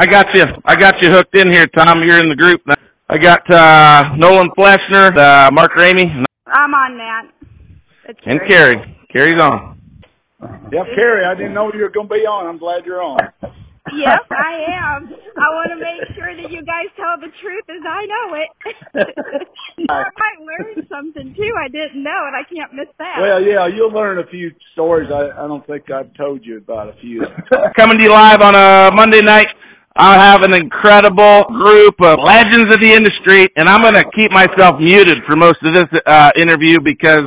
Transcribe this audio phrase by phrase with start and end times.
[0.00, 0.44] I got you.
[0.64, 2.00] I got you hooked in here, Tom.
[2.08, 2.62] You're in the group.
[3.10, 7.24] I got uh, Nolan Flesner, uh, Mark Ramey, I'm on that.
[8.08, 8.96] It's and Karrie.
[9.12, 9.36] Karrie.
[9.36, 9.76] Karrie's on.
[10.72, 12.46] Yep, Karrie, I didn't know you were going to be on.
[12.46, 13.18] I'm glad you're on.
[13.42, 14.54] Yep, I
[14.96, 15.12] am.
[15.36, 18.50] I want to make sure that you guys tell the truth as I know it.
[19.90, 23.20] I might learn something too I didn't know, and I can't miss that.
[23.20, 25.10] Well, yeah, you'll learn a few stories.
[25.12, 27.22] I, I don't think I've told you about a few.
[27.78, 29.46] Coming to you live on a Monday night.
[29.96, 34.30] I have an incredible group of legends of the industry, and I'm going to keep
[34.30, 37.26] myself muted for most of this uh, interview because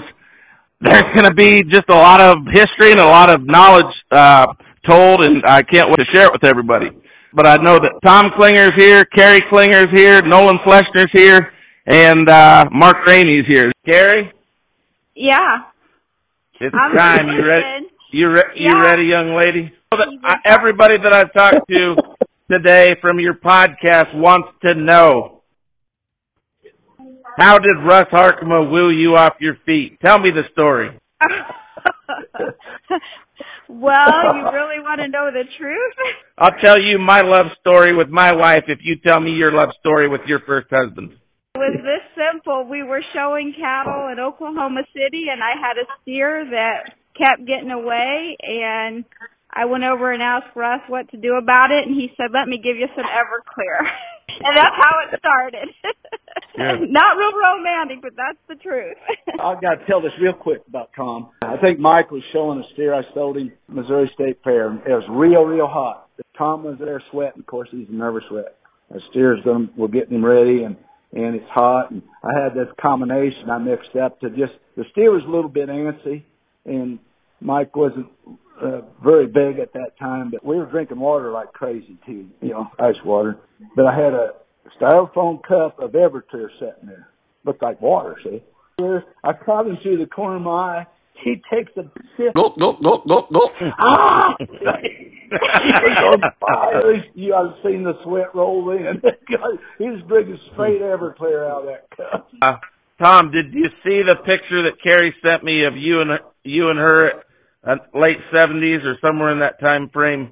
[0.80, 4.48] there's going to be just a lot of history and a lot of knowledge uh,
[4.90, 6.88] told, and I can't wait to share it with everybody.
[7.34, 11.52] But I know that Tom Klingner's here, Karrie Klingner's here, Nolan Flesner's here,
[11.86, 13.72] and uh, Mark Ramey's here.
[13.90, 14.32] Karrie,
[15.16, 15.64] yeah.
[16.62, 17.28] it's I'm time.
[17.28, 17.88] You ready?
[18.12, 19.74] You re- you ready, young lady?
[20.24, 21.96] I, everybody that I've talked to
[22.54, 25.42] today from your podcast wants to know
[27.38, 29.98] how did Russ Harkema woo you off your feet?
[30.06, 30.90] Tell me the story.
[33.68, 33.96] well,
[34.36, 35.94] you really want to know the truth?
[36.38, 39.70] I'll tell you my love story with my wife if you tell me your love
[39.80, 41.14] story with your first husband.
[41.56, 42.68] It was this simple.
[42.70, 47.72] We were showing cattle in Oklahoma City, and I had a steer that kept getting
[47.72, 49.06] away, and
[49.54, 52.50] I went over and asked Russ what to do about it, and he said, "Let
[52.50, 53.78] me give you some Everclear,"
[54.44, 55.70] and that's how it started.
[56.56, 56.90] Good.
[56.90, 58.98] Not real romantic, but that's the truth.
[59.42, 61.30] I've got to tell this real quick about Tom.
[61.44, 64.70] I think Mike was showing a steer I sold him Missouri State Fair.
[64.70, 66.10] And it was real, real hot.
[66.38, 67.40] Tom was there sweating.
[67.40, 68.54] Of course, he's a nervous wreck.
[68.92, 70.76] The steer's going, we're getting him ready, and
[71.12, 71.92] and it's hot.
[71.92, 75.50] And I had this combination I mixed up to just the steer was a little
[75.50, 76.24] bit antsy,
[76.66, 77.00] and
[77.42, 78.08] Mike wasn't
[78.64, 82.50] uh, very big at that time, but we were drinking water like crazy too, you
[82.50, 83.38] know, ice water.
[83.76, 84.30] But I had a
[84.80, 87.10] styrofoam cup of Everclear sitting there,
[87.46, 88.18] looked like water.
[88.24, 88.42] See,
[89.24, 90.88] I caught him through the corner of my eye.
[91.24, 91.84] He takes a
[92.18, 92.34] sip.
[92.36, 93.50] Go, go, go, go, go.
[93.82, 94.36] Ah!
[95.34, 96.82] He's on fire.
[97.16, 99.02] You I've seen the sweat roll in.
[99.78, 102.30] he was drinking straight Everclear out of that cup.
[102.42, 102.58] Uh,
[103.04, 106.12] Tom, did you see the picture that Karrie sent me of you and
[106.44, 107.24] you and her
[107.66, 110.32] at late seventies or somewhere in that time frame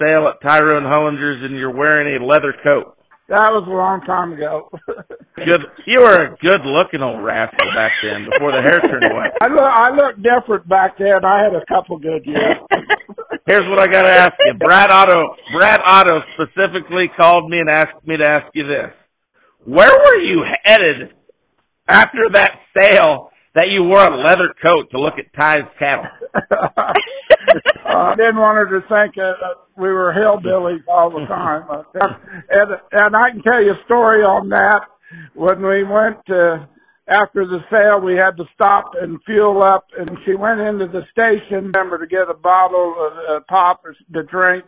[0.00, 2.96] sale at Tyrone Hollinger's and you're wearing a leather coat?
[3.32, 4.68] That was a long time ago.
[5.40, 5.64] Good.
[5.88, 9.32] You were a good looking old rascal back then before the hair turned white.
[9.42, 11.24] I look, I looked different back then.
[11.24, 12.60] I had a couple good years.
[13.48, 14.54] Here's what I got to ask you.
[14.60, 18.92] Brad Otto, Brad Otto specifically called me and asked me to ask you this.
[19.64, 21.16] Where were you headed
[21.88, 26.06] after that sale that you wore a leather coat to look at Ty's cattle?
[27.84, 31.64] I didn't want her to think that uh, we were hillbillies all the time.
[31.70, 31.82] Uh,
[32.50, 34.80] and and I can tell you a story on that.
[35.34, 36.68] When we went to
[37.08, 41.02] after the sale, we had to stop and fuel up, and she went into the
[41.10, 43.82] station, remember, to get a bottle of uh, pop
[44.14, 44.64] to drink.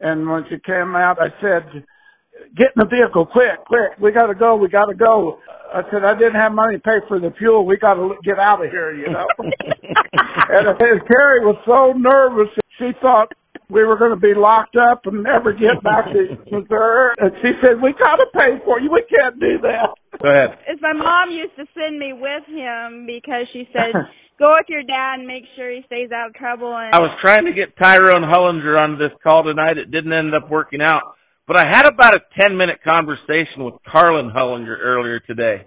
[0.00, 1.84] And when she came out, I said,
[2.56, 3.98] "Get in the vehicle, quick, quick!
[4.00, 5.38] We got to go, we got to go."
[5.72, 7.66] I said, "I didn't have money to pay for the fuel.
[7.66, 9.26] We got to get out of here," you know.
[9.42, 13.32] and and Karrie was so nervous, she thought
[13.68, 17.12] we were going to be locked up and never get back to Missouri.
[17.18, 18.90] And she said, "We got to pay for you.
[18.90, 20.58] We can't do that." Go ahead.
[20.64, 23.92] As my mom used to send me with him because she said,
[24.38, 27.12] "Go with your dad and make sure he stays out of trouble." And I was
[27.20, 29.76] trying to get Tyrone Hullinger onto this call tonight.
[29.76, 31.17] It didn't end up working out.
[31.48, 35.64] But I had about a 10 minute conversation with Carlin Hullinger earlier today.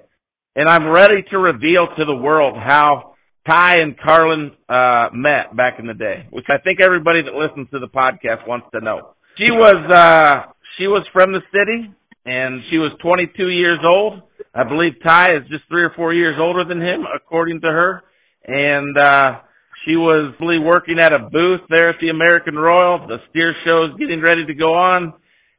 [0.56, 3.16] And I'm ready to reveal to the world how
[3.50, 7.68] Ty and Carlin uh met back in the day, which I think everybody that listens
[7.72, 9.16] to the podcast wants to know.
[9.40, 11.92] She was uh she was from the city
[12.28, 14.22] and she was 22 years old.
[14.54, 18.04] I believe Ty is just 3 or 4 years older than him according to her.
[18.46, 19.40] And uh
[19.84, 23.08] she was really working at a booth there at the American Royal.
[23.08, 25.14] The steer show is getting ready to go on.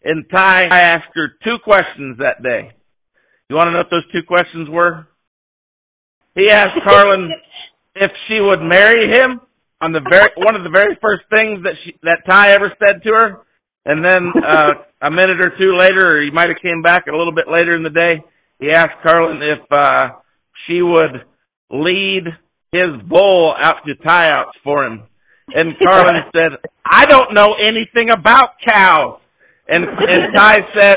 [0.05, 2.73] And Ty, I asked her two questions that day.
[3.49, 5.07] You want to know what those two questions were?
[6.35, 7.31] He asked Carlin
[7.95, 9.41] if she would marry him
[9.81, 13.03] on the very one of the very first things that she that Ty ever said
[13.03, 13.29] to her.
[13.85, 14.71] And then uh
[15.03, 17.75] a minute or two later, or he might have came back a little bit later
[17.75, 18.23] in the day,
[18.61, 20.23] he asked Carlin if uh
[20.67, 21.27] she would
[21.71, 22.25] lead
[22.71, 25.03] his bull out to tie outs for him.
[25.49, 29.19] And Carlin said, I don't know anything about cows.
[29.69, 30.97] And and Ty said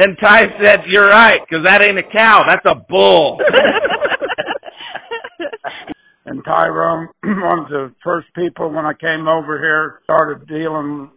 [0.00, 3.38] and Ty said, You're right, because that ain't a cow, that's a bull.
[6.24, 11.10] and Tyrone, one of the first people when I came over here, started dealing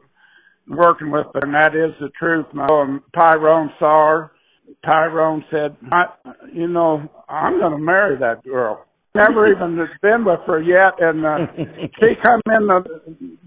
[0.68, 2.45] working with, her, and that is the truth.
[2.51, 4.31] And um, Tyrone saw her.
[4.86, 6.06] Tyrone said, I,
[6.54, 11.24] "You know, I'm going to marry that girl." Never even been with her yet, and
[11.24, 11.38] uh,
[12.00, 12.83] she come in the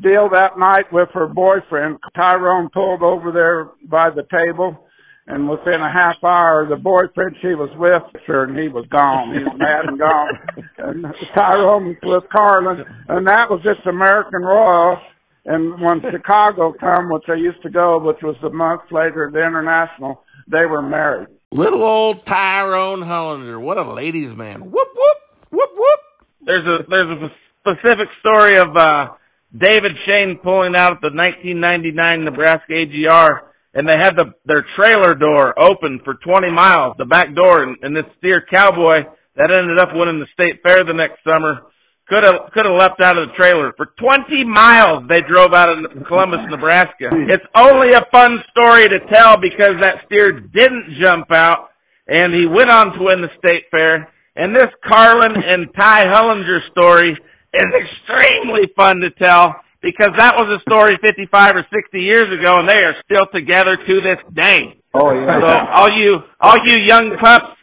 [0.00, 1.98] deal that night with her boyfriend.
[2.14, 4.86] Tyrone pulled over there by the table
[5.28, 9.34] and within a half hour, the boyfriend she was with, sure, and he was gone.
[9.34, 10.38] He was mad and gone.
[10.78, 11.04] And
[11.34, 14.98] Tyrone was Carlin, and that was just American Royal.
[15.46, 19.44] And when Chicago come, which I used to go, which was a month later, the
[19.44, 21.28] International, they were married.
[21.50, 24.60] Little old Tyrone Hollander, what a ladies' man!
[24.60, 26.00] Whoop whoop whoop whoop.
[26.44, 29.14] There's a there's a specific story of uh
[29.56, 35.14] David Shane pulling out at the 1999 Nebraska AGR and they had the their trailer
[35.14, 39.04] door open for 20 miles, the back door, and, and this steer cowboy
[39.37, 41.69] that ended up winning the state fair the next summer
[42.08, 45.04] could have could have leapt out of the trailer for 20 miles.
[45.10, 47.10] They drove out of Columbus, Nebraska.
[47.12, 51.75] It's only a fun story to tell because that steer didn't jump out,
[52.06, 54.08] and he went on to win the state fair.
[54.37, 60.61] And this Carlin and Ty Hullinger story is extremely fun to tell because that was
[60.61, 64.77] a story 55 or 60 years ago, and they are still together to this day.
[64.93, 65.41] Oh yeah.
[65.41, 67.56] So all you all you young pups,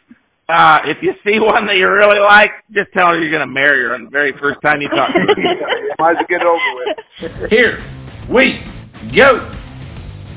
[0.49, 3.53] uh, if you see one that you really like, just tell her you're going to
[3.53, 5.13] marry her on the very first time you talk.
[5.13, 5.95] to her.
[5.99, 7.51] Might as well get it over with.
[7.51, 7.77] Here
[8.29, 8.61] we
[9.13, 9.62] go.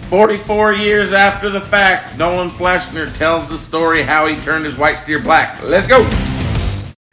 [0.08, 4.98] 44 years after the fact, Nolan Flesner tells the story how he turned his white
[4.98, 5.62] steer black.
[5.62, 6.02] Let's go.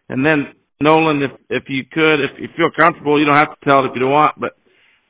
[0.10, 3.70] And then Nolan, if if you could, if you feel comfortable, you don't have to
[3.70, 4.58] tell it if you don't want, but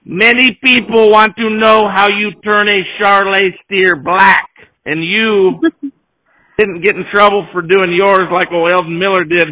[0.06, 4.50] Many people want to know how you turn a Charolais steer black,
[4.86, 5.62] and you
[6.60, 9.48] didn't get in trouble for doing yours like old Eldon Miller did.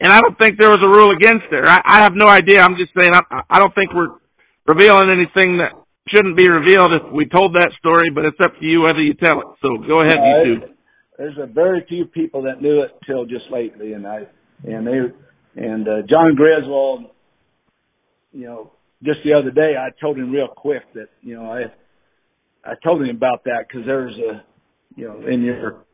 [0.00, 1.68] And I don't think there was a rule against it.
[1.68, 2.62] I, I have no idea.
[2.62, 4.16] I'm just saying I, I don't think we're
[4.66, 5.76] revealing anything that
[6.08, 9.14] shouldn't be revealed if we told that story, but it's up to you whether you
[9.14, 9.46] tell it.
[9.62, 10.74] So go ahead, Uh, you two.
[11.16, 14.26] There's a very few people that knew it till just lately, and I
[14.64, 14.98] and they
[15.56, 17.04] and uh, John Griswold,
[18.32, 18.72] you know,
[19.04, 21.64] just the other day I told him real quick that you know I
[22.68, 24.42] I told him about that because there's a
[24.96, 25.84] you know in your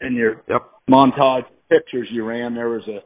[0.00, 0.62] in your Yep.
[0.90, 2.98] montage pictures you ran there was a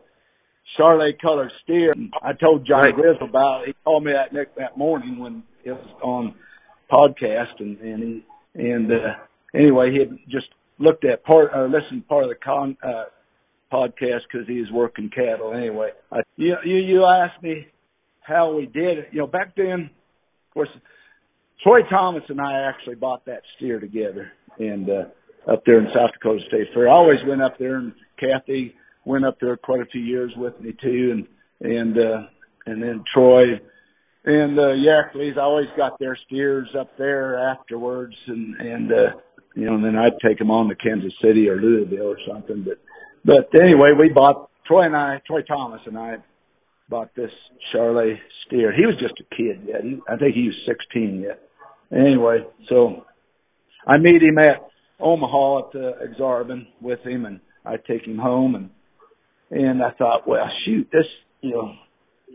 [0.78, 1.92] Charolais colored steer.
[2.22, 2.94] I told John Right.
[2.94, 3.68] Griswold about it.
[3.68, 6.34] He called me that next that morning when it was on
[6.90, 8.24] podcast and and he
[8.54, 9.14] and uh
[9.54, 10.48] anyway he had just
[10.78, 13.04] looked at part or listened to part of the con uh
[13.72, 15.90] podcast because he was working cattle anyway.
[16.10, 17.66] I, you you you asked me
[18.20, 19.08] how we did it.
[19.12, 20.68] You know, back then, of course,
[21.62, 26.10] Troy Thomas and I actually bought that steer together, and uh, up there in South
[26.12, 26.88] Dakota State Fair.
[26.88, 28.74] I always went up there, and Kathy
[29.04, 31.26] went up there quite a few years with me too, and
[31.72, 32.26] and uh,
[32.66, 33.60] and then Troy
[34.28, 35.36] and uh, Yackley's.
[35.38, 39.18] I always got their steers up there afterwards, and and uh,
[39.54, 42.64] you know, and then I'd take them on to Kansas City or Louisville or something.
[42.64, 42.78] But
[43.24, 46.16] but anyway, we bought Troy and I, Troy Thomas and I
[46.90, 47.30] bought this
[47.74, 48.16] Charolais
[48.46, 48.72] steer.
[48.72, 49.82] He was just a kid yet.
[49.82, 51.40] He, I think he was 16 yet.
[51.90, 53.04] Anyway, so
[53.86, 54.68] I meet him at
[55.00, 58.70] Omaha at the Ak-Sar-Ben with him, and I take him home, and
[59.50, 61.06] and I thought, well, shoot, this,
[61.40, 61.72] you know,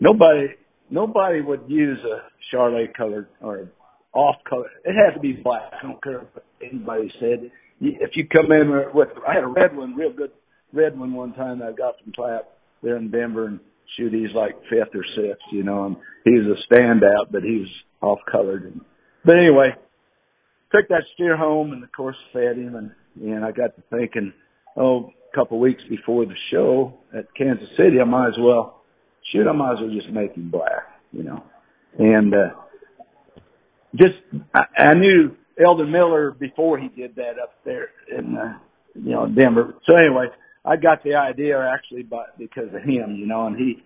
[0.01, 0.47] nobody
[0.93, 3.67] nobody would use a Charolais colored or
[4.13, 4.69] off color.
[4.85, 5.73] It had to be black.
[5.73, 7.51] I don't care what anybody said.
[7.81, 10.31] If you come in with, I had a red one, real good
[10.71, 12.47] red one one time that I got from Clap
[12.81, 13.59] there in Denver, and
[13.97, 17.59] shoot, he's like fifth or sixth, you know, and he was a standout, but he
[17.59, 17.69] was
[18.01, 18.63] off colored.
[18.63, 18.81] And,
[19.25, 19.69] but anyway,
[20.73, 24.33] took that steer home and of course fed him and, and I got to thinking,
[24.77, 28.82] oh, a couple weeks before the show at Kansas City, I might as well,
[29.31, 31.43] shoot, I might as well just make him black, you know,
[31.97, 32.49] and, uh,
[33.95, 34.15] just,
[34.55, 38.57] I, I knew Eldon Miller before he did that up there in, uh,
[38.95, 39.75] you know, Denver.
[39.87, 40.27] So anyway,
[40.65, 43.83] I got the idea actually by because of him, you know, and he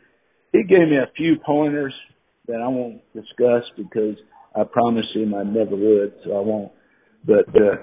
[0.54, 1.94] he gave me a few pointers
[2.48, 4.16] that I won't discuss because
[4.56, 6.72] I promised him I never would, so I won't.
[7.26, 7.78] But uh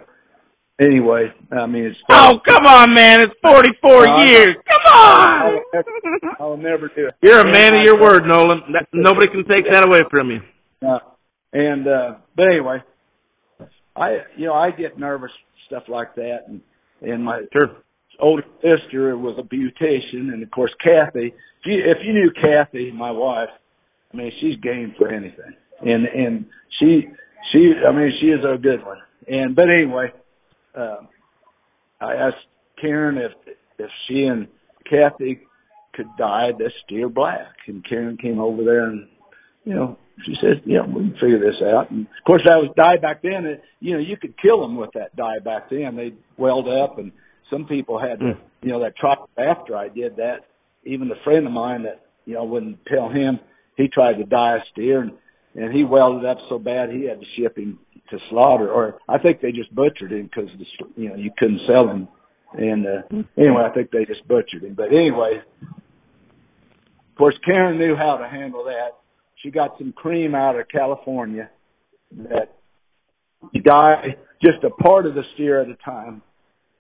[0.81, 3.19] anyway, I mean it's Oh, come on, man.
[3.21, 4.49] It's 44 No, I- years.
[4.71, 5.63] Come I'll on.
[5.73, 7.13] never, I'll never do it.
[7.23, 8.61] You're a man of your word, Nolan.
[8.73, 10.41] That, nobody can take that away from you.
[10.87, 10.99] Uh,
[11.53, 12.79] and uh but anyway,
[13.97, 15.31] I you know I get nervous
[15.67, 16.61] stuff like that, and
[17.03, 17.77] and my Sure.
[18.21, 21.29] older sister was a beautician, and of course Kathy.
[21.29, 23.49] If you, if you knew Kathy, my wife,
[24.13, 26.47] I mean she's game for anything, and and
[26.81, 27.09] she
[27.53, 28.99] she I mean she is a good one.
[29.29, 30.13] And but anyway,
[30.77, 31.09] um,
[32.01, 32.47] I asked
[32.81, 33.33] Karen if
[33.79, 34.49] if she and
[34.89, 35.41] Kathy
[35.95, 39.09] could dye this steer black, and Karen came over there and
[39.65, 41.91] you know she says, yeah, we can figure this out.
[41.91, 43.47] And of course, that was dye back then.
[43.47, 45.97] It, you know, you could kill them with that dye back then.
[45.97, 47.11] They'd weld up, and
[47.51, 50.47] some people had to, you know, that tried after I did that.
[50.85, 53.41] Even a friend of mine that you know wouldn't tell him
[53.77, 55.13] he tried to dye a steer, and
[55.55, 57.79] and he welded up so bad he had to ship him
[58.15, 60.51] to slaughter, or I think they just butchered him because
[60.97, 62.09] you know you couldn't sell him.
[62.53, 64.75] And uh, anyway, I think they just butchered him.
[64.75, 68.97] But anyway, of course, Karen knew how to handle that.
[69.43, 71.51] She got some cream out of California
[72.17, 72.57] that
[73.53, 76.23] you dye just a part of the steer at a time,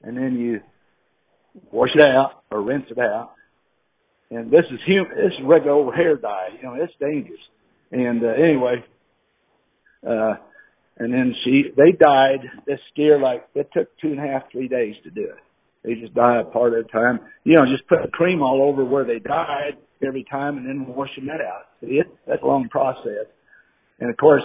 [0.02, 0.60] and then you
[1.72, 3.32] wash it out or rinse it out.
[4.30, 5.10] And this is human.
[5.10, 6.48] This is regular old hair dye.
[6.56, 7.40] You know, it's dangerous.
[7.92, 8.84] And uh, anyway,
[10.08, 10.34] uh,
[10.98, 14.68] and then she they died this steer like it took two and a half, three
[14.68, 15.38] days to do it.
[15.82, 17.20] They just die a part at a time.
[17.44, 20.86] You know, just put the cream all over where they died every time and then
[20.86, 21.66] washing that out.
[21.80, 22.06] See it?
[22.26, 23.26] That's a long process.
[24.00, 24.42] And of course,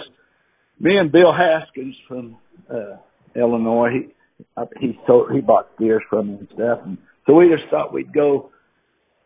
[0.78, 2.36] me and Bill Haskins from
[2.68, 2.96] uh
[3.36, 6.80] Illinois, he he sold he bought steers from me and stuff.
[6.84, 8.50] And so we just thought we'd go,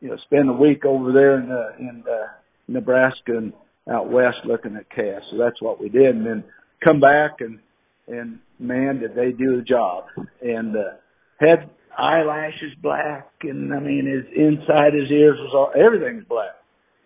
[0.01, 2.27] you know, spend a week over there in uh, in uh,
[2.69, 3.53] Nebraska and
[3.91, 5.25] out west looking at calves.
[5.31, 6.45] So that's what we did, and then
[6.87, 7.59] come back and
[8.07, 10.05] and man, did they do the job.
[10.43, 10.97] And uh,
[11.39, 16.57] had eyelashes black, and I mean his inside his ears was all everything's black,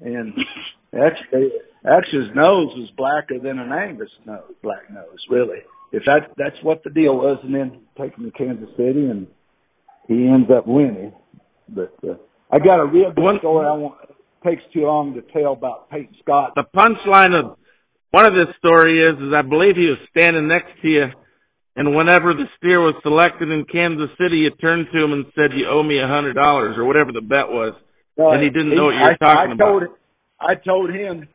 [0.01, 0.33] and
[0.95, 1.51] actually
[1.85, 5.59] actually his nose was blacker than an Angus nose, black nose, really.
[5.93, 9.27] If that that's what the deal was, and then take him to Kansas City, and
[10.07, 11.13] he ends up winning.
[11.69, 12.15] But uh,
[12.51, 13.67] I got a real good story.
[13.67, 13.97] I want
[14.47, 16.53] takes too long to tell about Peyton Scott.
[16.55, 17.59] The punchline of
[18.11, 21.07] one of this story is, is I believe he was standing next to you,
[21.77, 25.53] and whenever the steer was selected in Kansas City, you turned to him and said,
[25.55, 27.75] "You owe me a hundred dollars" or whatever the bet was,
[28.17, 29.83] No, and he didn't know what you were I, talking I about.
[30.41, 31.29] I told him,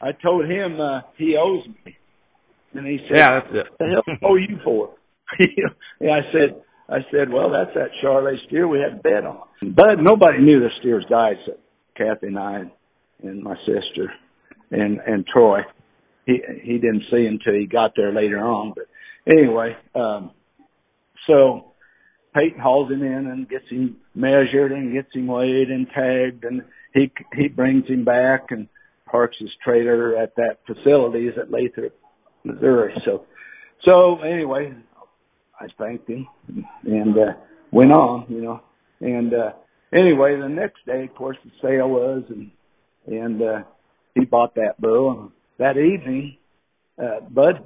[0.00, 1.96] I told him uh, he owes me,
[2.74, 3.66] and he said, Yeah, that's it.
[3.70, 3.86] "What the
[4.20, 4.94] hell owe you for?"
[6.00, 9.46] yeah, I said, I said, well, that's that Charolais steer we had a bet on.
[9.62, 11.62] But nobody knew the steers died except
[11.96, 12.62] Kathy and I
[13.22, 14.12] and my sister
[14.72, 15.60] and and Troy.
[16.30, 18.74] He he didn't see until he got there later on.
[18.74, 18.86] But
[19.32, 20.30] anyway, um,
[21.26, 21.72] so
[22.34, 26.62] Peyton hauls him in and gets him measured and gets him weighed and tagged, and
[26.94, 28.68] he he brings him back and
[29.10, 31.94] parks his trailer at that facilities at Lathrop,
[32.44, 32.94] Missouri.
[33.04, 33.26] So
[33.84, 34.74] so anyway,
[35.58, 36.26] I spanked him
[36.84, 37.32] and uh,
[37.72, 38.60] went on, you know.
[39.00, 39.52] And uh,
[39.92, 42.50] anyway, the next day, of course, the sale was, and
[43.06, 43.62] and uh,
[44.14, 45.32] he bought that bull.
[45.60, 46.38] That evening,
[46.98, 47.60] uh, Bud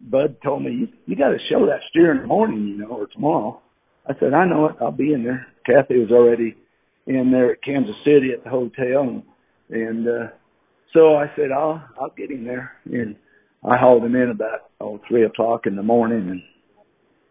[0.00, 2.88] Bud told me, "You, you got to show that steer in the morning, you know,
[2.88, 3.62] or tomorrow."
[4.08, 4.76] I said, "I know it.
[4.80, 6.56] I'll be in there." Kathy was already
[7.06, 9.22] in there at Kansas City at the hotel, and
[9.70, 10.26] and uh,
[10.92, 13.14] so I said, "I'll I'll get him there." And
[13.62, 16.42] I hauled him in about oh three o'clock in the morning,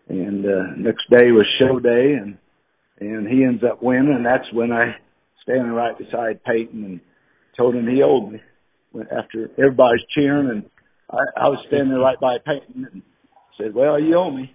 [0.08, 2.38] and and uh, next day was show day, and
[3.02, 4.96] and he ends up winning, and that's when I
[5.42, 7.02] standing right beside Peyton and
[7.58, 8.40] told him he owed me.
[8.96, 10.64] After everybody's cheering, and
[11.10, 13.02] I, I was standing there right by Peyton and
[13.58, 14.54] said, "Well, you owe me."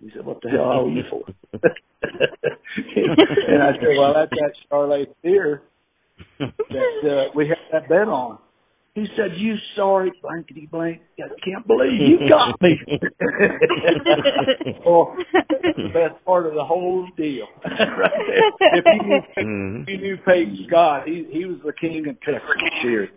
[0.00, 4.52] He said, "What the hell I owe you for?" and I said, "Well, that's that
[4.70, 5.62] Charolais steer
[6.38, 8.38] that uh, we had that bet on."
[8.94, 11.00] He said, "You sorry blankety blank!
[11.20, 12.80] I can't believe you got me."
[14.84, 15.14] well,
[15.76, 18.78] the best part of the whole deal, right there.
[18.78, 19.84] If you knew, Mhm.
[19.88, 22.42] you knew Peyton Scott, he he was the king of Texas
[22.80, 23.08] steers.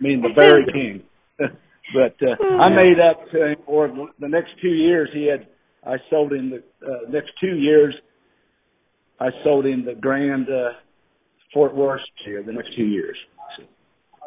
[0.00, 1.02] Mean, the very king.
[1.38, 3.88] but uh, I made up to him for
[4.20, 5.08] the next two years.
[5.12, 5.48] He had
[5.84, 7.94] I sold him the uh, next two years.
[9.20, 10.78] I sold him the Grand uh,
[11.52, 13.16] Fort Worth steer the next two years.
[13.56, 13.64] So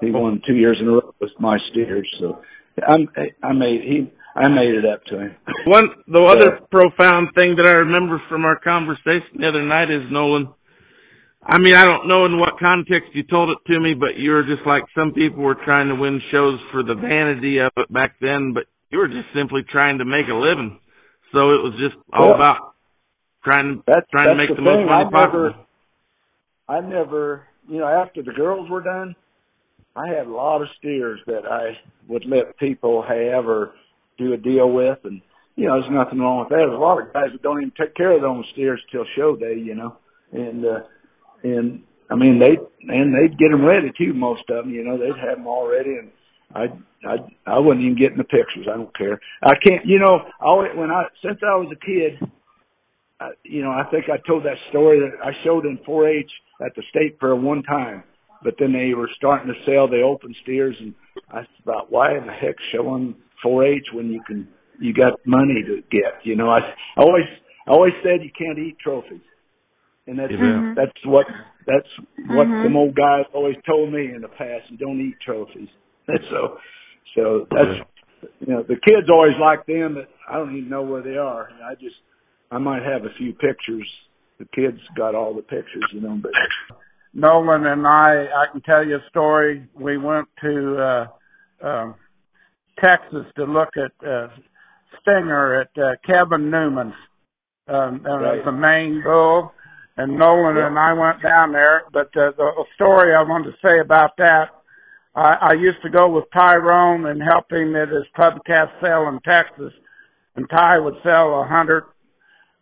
[0.02, 2.10] he won two years in a row with my steers.
[2.20, 2.42] So
[2.88, 3.08] I'm,
[3.44, 5.36] I made he I made it up to him.
[5.66, 10.10] One, the other profound thing that I remember from our conversation the other night is
[10.12, 10.50] Nolan.
[11.44, 14.32] I mean, I don't know in what context you told it to me, but you
[14.32, 17.92] were just like some people were trying to win shows for the vanity of it
[17.92, 20.80] back then, but you were just simply trying to make a living.
[21.34, 22.76] So it was just all about
[23.44, 25.66] trying That's trying to make the, the most money I never, possible.
[26.70, 29.16] I never, you know, after the girls were done,
[29.96, 31.74] I had a lot of steers that I
[32.08, 33.74] would let people have or
[34.18, 35.22] do a deal with, and
[35.56, 36.58] you know, there's nothing wrong with that.
[36.58, 39.06] There's a lot of guys that don't even take care of their own steers till
[39.18, 39.98] show day, you know,
[40.32, 40.80] and uh,
[41.44, 42.58] and I mean they
[42.94, 44.14] and they'd get them ready too.
[44.14, 46.12] Most of them, you know, they'd have them all ready, and
[46.54, 46.66] I
[47.08, 48.68] I I wouldn't even get in the pictures.
[48.72, 49.20] I don't care.
[49.44, 52.32] I can't, you know, I when I since I was a kid.
[53.20, 56.32] I, you know, I think I told that story that I showed in 4-H
[56.66, 58.04] at the state fair one time,
[58.44, 60.96] but then they were starting to sell the open steers, and
[61.30, 63.14] I thought, why in the heck showing
[63.46, 64.48] 4-H when you can
[64.80, 66.18] you got money to get?
[66.24, 66.60] You know, I,
[66.98, 67.26] I always
[67.68, 69.22] I always said you can't eat trophies,
[70.08, 70.76] and that's Mhm.
[70.76, 71.28] that's what
[71.66, 71.90] that's
[72.28, 72.64] what Mhm.
[72.64, 74.70] them old guys always told me in the past.
[74.72, 75.70] You don't eat trophies.
[76.08, 76.60] And so
[77.16, 77.80] so that's
[78.40, 81.50] you know the kids always like them, but I don't even know where they are.
[81.64, 81.96] I just
[82.52, 83.88] I might have a few pictures.
[84.40, 86.32] The kids got all the pictures, you know, but
[87.14, 89.68] Nolan and I, I can tell you a story.
[89.76, 90.78] We went to
[91.62, 91.96] uh, um,
[92.84, 94.30] Texas to look at uh,
[95.02, 96.94] Stinger at uh, Kevin Newman's,
[97.68, 98.46] um, uh, Right.
[98.46, 99.54] the Maine bull,
[99.98, 101.84] and Nolan and I went down there.
[101.92, 104.50] But uh, the story I wanted to say about that,
[105.16, 109.08] I, I used to go with Tyrone and help him at his pub cast sale
[109.10, 109.74] in Texas,
[110.36, 111.84] and Ty would sell a hundred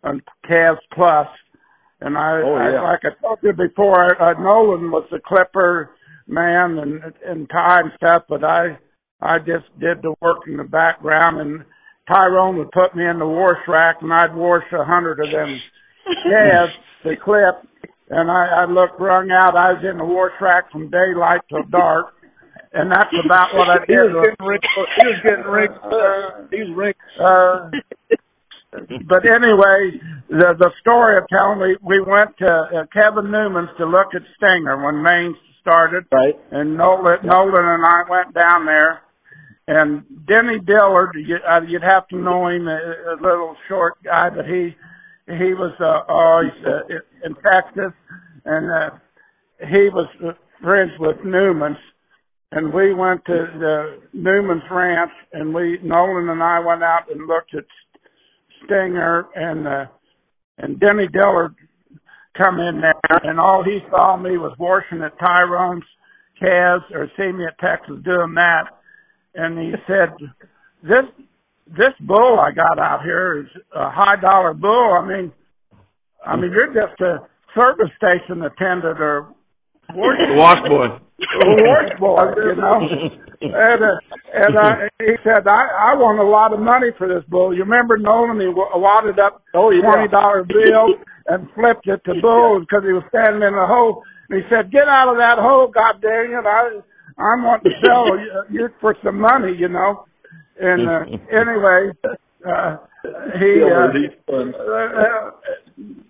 [0.02, 1.28] on calves plus.
[2.00, 2.80] And I, Oh, yeah.
[2.80, 5.90] I, like I told you before, uh, Nolan was the clipper
[6.26, 8.78] man and and Ty and stuff, but I
[9.20, 11.40] I just did the work in the background.
[11.40, 11.64] And
[12.12, 15.58] Tyrone would put me in the wash rack, and I'd wash a hundred of them
[16.24, 16.72] calves,
[17.04, 17.66] the clip.
[18.10, 19.54] And I, I looked wrung out.
[19.54, 22.10] I was in the wash rack from daylight till dark,
[22.74, 24.66] and that's about what I he was getting rinked.
[24.98, 25.78] He was getting rinked.
[26.50, 27.06] He was rinked.
[27.22, 27.70] Uh,
[29.06, 29.94] but anyway,
[30.26, 34.22] the the story of telling we we went to uh, Kevin Newman's to look at
[34.42, 36.34] Stinger when Maine started, Right.
[36.50, 39.02] and Nolan Nolan and I went down there,
[39.68, 44.30] and Denny Dillard, you, uh, you'd have to know him, a, a little short guy,
[44.34, 44.74] but he
[45.26, 47.92] he was uh, always uh, in Texas,
[48.44, 48.96] and uh,
[49.60, 50.08] he was
[50.62, 51.76] friends with Newman's.
[52.52, 57.28] And we went to the Newman's Ranch, and we Nolan and I went out and
[57.28, 57.64] looked at
[58.64, 59.86] Stinger and uh,
[60.58, 61.54] and Denny Dillard
[62.42, 65.84] come in there, and all he saw me was washing at Tyrone's
[66.38, 68.64] calves or see me at Texas doing that,
[69.34, 70.10] and he said,
[70.82, 71.06] "This
[71.76, 74.98] this bull I got out here is a high dollar bull.
[75.00, 75.32] I mean,
[76.24, 77.18] I mean you're just a
[77.54, 79.28] service station attendant or
[79.94, 80.86] wash Wash boy.
[81.66, 82.78] wash boy, you know."
[83.42, 83.96] And uh,
[84.34, 87.54] and uh, he said, I I want a lot of money for this bull.
[87.56, 88.38] You remember Nolan?
[88.40, 89.88] He wa- wadded up Oh, yeah.
[89.90, 90.94] twenty dollar bill
[91.26, 94.02] and flipped it to Bull because he was standing in the hole.
[94.28, 96.44] And he said, "Get out of that hole, God dang it!
[96.44, 96.84] I
[97.20, 100.04] I'm wanting to sell you, you for some money, you know."
[100.60, 101.00] And uh,
[101.32, 101.92] anyway,
[102.46, 102.76] uh,
[103.38, 105.30] he uh, He's uh,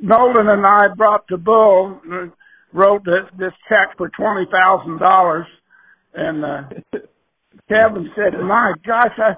[0.00, 2.26] Nolan and I brought the Bull, uh,
[2.72, 5.46] wrote this this check for twenty thousand dollars,
[6.14, 6.62] and uh,
[7.68, 9.34] Kevin said, "My gosh, I,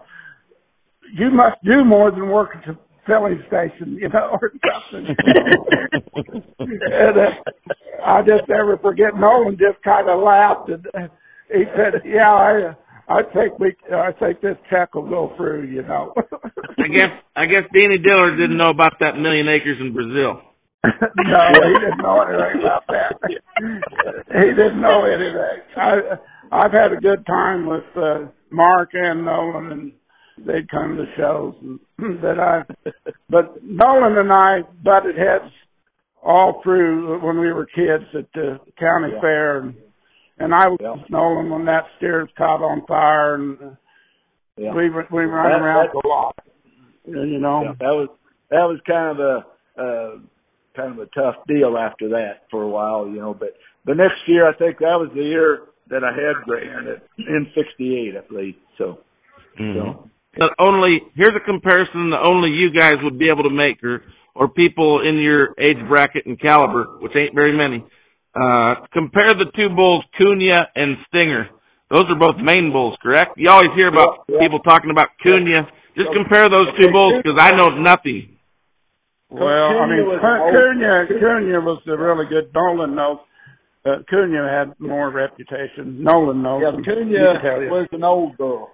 [1.14, 4.51] you must do more than work at the filling station, you know, or
[4.90, 5.14] something."
[6.59, 9.14] and uh, I just never forget.
[9.14, 11.09] Nolan just kind of laughed, and uh,
[11.53, 12.75] he said, "Yeah, I,
[13.09, 16.15] I think we, I think this check will go through, you know."
[16.79, 20.41] I guess I guess Danny Dillard didn't know about that million acres in Brazil.
[20.85, 23.15] no, he didn't know anything about that.
[24.35, 25.62] he didn't know anything.
[25.77, 25.93] I
[26.51, 29.93] I've had a good time with uh, Mark and Nolan, and
[30.47, 31.81] they'd come to shows and
[32.23, 32.91] that I.
[33.31, 35.53] But Nolan and I butted heads
[36.23, 39.21] all through when we were kids at the county Yeah.
[39.21, 39.75] fair, and
[40.38, 40.92] and I was Yeah.
[40.92, 43.71] with Nolan when that steers caught on fire, and uh,
[44.57, 44.75] Yeah.
[44.75, 46.35] we were- we ran That- around that- a lot.
[47.05, 47.62] You know.
[47.62, 48.09] Yeah, that was
[48.51, 49.47] that was kind of a
[49.81, 50.16] uh,
[50.77, 53.35] kind of a tough deal after that for a while, you know.
[53.35, 57.03] But the next year, I think that was the year that I had Grant at-
[57.18, 58.55] in '68, I believe.
[58.79, 58.99] So,
[59.59, 63.83] so But only here's a comparison that only you guys would be able to make,
[63.83, 64.03] or
[64.35, 67.85] or people in your age bracket and caliber, which ain't very many.
[68.35, 71.49] Uh, compare the two bulls, Cunha and Stinger.
[71.90, 73.37] Those are both Maine bulls, correct?
[73.37, 74.40] You always hear about Yeah, yeah.
[74.40, 75.68] people talking about Cunha.
[75.95, 78.38] Just compare those two bulls because I know nothing.
[79.29, 79.45] Well,
[79.81, 80.49] I mean, was Cunha.
[80.49, 82.51] Cunha, Cunha was a really good.
[82.55, 83.18] Nolan knows.
[83.85, 86.03] Uh, Cunha had more reputation.
[86.03, 86.62] Nolan knows.
[86.64, 86.85] yeah, him.
[86.85, 87.68] Cunha can tell you.
[87.68, 88.71] was an old bull.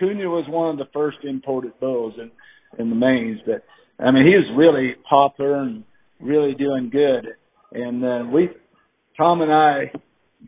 [0.00, 2.30] Cunha was one of the first imported bulls in
[2.78, 3.38] in the Maines.
[3.44, 3.64] But
[4.04, 5.82] I mean, he was really popular and
[6.20, 7.26] really doing good.
[7.72, 8.50] And uh, we,
[9.22, 9.92] Tom and I,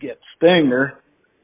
[0.00, 0.94] get Stinger,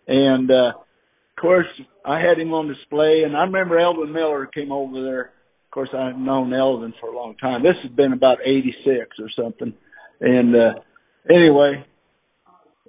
[0.09, 1.67] and uh, of course
[2.05, 3.23] I had him on display.
[3.25, 5.25] And I remember Elvin Miller came over there.
[5.27, 7.63] Of course, I've known Elvin for a long time.
[7.63, 9.73] This has been about '86 or something.
[10.21, 10.81] And uh,
[11.33, 11.85] anyway,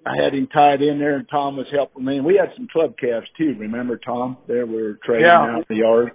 [0.08, 2.17] I had him tied in there, and Tom was helping me.
[2.17, 3.54] And we had some club calves too.
[3.60, 4.38] Remember Tom?
[4.47, 5.38] There we were trading Yeah.
[5.38, 6.12] out in the yard.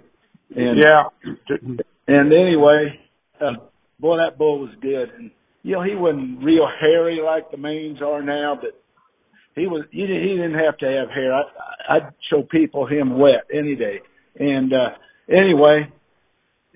[0.53, 1.03] And yeah.
[2.07, 2.99] and anyway,
[3.39, 3.63] uh,
[4.01, 5.09] boy, that bull was good.
[5.17, 5.31] And
[5.63, 8.79] you know, he wasn't real hairy like the Maines are now, but
[9.55, 11.33] he was he, didn't have to have hair.
[11.33, 11.43] I
[11.89, 13.99] I'd show people him wet any day.
[14.39, 14.89] And uh
[15.29, 15.91] anyway,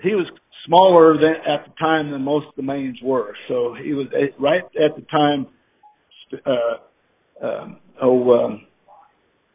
[0.02, 0.28] he was
[0.65, 3.36] smaller than at the time than most of the Maines were.
[3.48, 5.48] So he was eh, right at the time.
[6.46, 8.67] Uh, um, oh, um,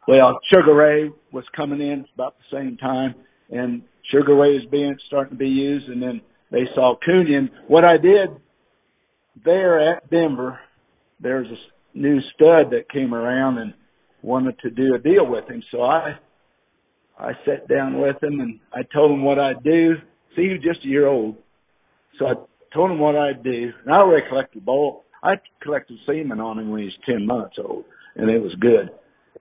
[0.07, 3.15] well, Sugar Ray was coming in about the same time,
[3.49, 7.49] and Sugar Ray was being starting to be used, and then they saw Cunion.
[7.67, 8.29] What I did
[9.43, 10.59] there at Denver,
[11.19, 13.73] there's a new stud that came around and
[14.21, 15.63] wanted to do a deal with him.
[15.71, 16.17] So I
[17.19, 19.95] I sat down with him and I told him what I'd do.
[20.35, 21.35] See, he was just a year old.
[22.19, 22.33] So I
[22.73, 23.71] told him what I'd do.
[23.85, 25.03] And I already collected bull.
[25.23, 27.85] I collected semen on him when he was 10 months old.
[28.15, 28.91] And it was good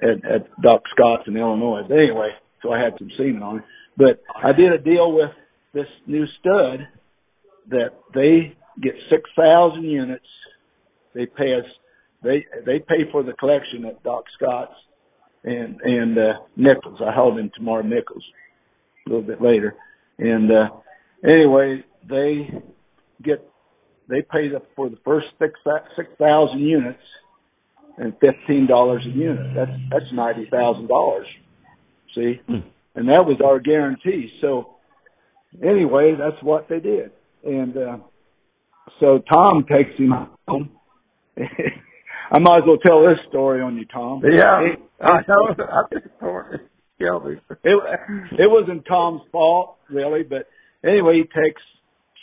[0.00, 1.82] at, at Doc Scott's in Illinois.
[1.86, 2.30] But anyway,
[2.62, 3.64] so I had some semen on him.
[3.96, 5.30] But I did a deal with
[5.74, 6.80] this new stud
[7.68, 10.24] that they get 6,000 units.
[11.14, 11.64] They pay us,
[12.22, 14.74] they, they pay for the collection at Doc Scott's
[15.44, 17.00] and, and, uh, Nichols.
[17.00, 18.24] I hauled him tomorrow Nichols
[19.06, 19.74] a little bit later.
[20.18, 20.68] And, uh,
[21.24, 22.50] anyway, they
[23.22, 23.48] get,
[24.08, 25.52] they pay the, for the first six,
[25.96, 27.02] six thousand units
[27.98, 29.54] and fifteen dollars a unit.
[29.54, 31.26] That's, that's ninety thousand dollars.
[32.14, 32.40] See?
[32.46, 32.68] Hmm.
[32.94, 34.30] And that was our guarantee.
[34.40, 34.76] So
[35.62, 37.10] anyway, that's what they did.
[37.44, 37.96] And, uh,
[39.00, 40.12] so Tom takes him
[40.46, 40.70] home.
[41.38, 44.22] I might as well tell this story on you, Tom.
[44.24, 45.64] Yeah, it, I know.
[45.64, 46.06] I think
[47.62, 47.78] it
[48.32, 50.48] it wasn't Tom's fault, really, but
[50.84, 51.60] anyway, he takes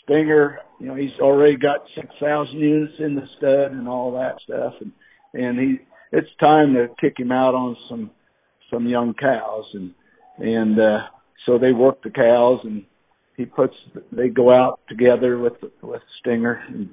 [0.03, 0.59] Stinger.
[0.79, 4.73] You know, he's already got six thousand units in the stud and all that stuff,
[4.81, 4.91] and
[5.33, 5.77] and he
[6.11, 8.11] it's time to kick him out on some
[8.71, 9.93] some young cows, and
[10.39, 10.99] and uh
[11.45, 12.83] so they work the cows, and
[13.37, 13.73] he puts
[14.11, 16.89] they go out together with with Stinger, and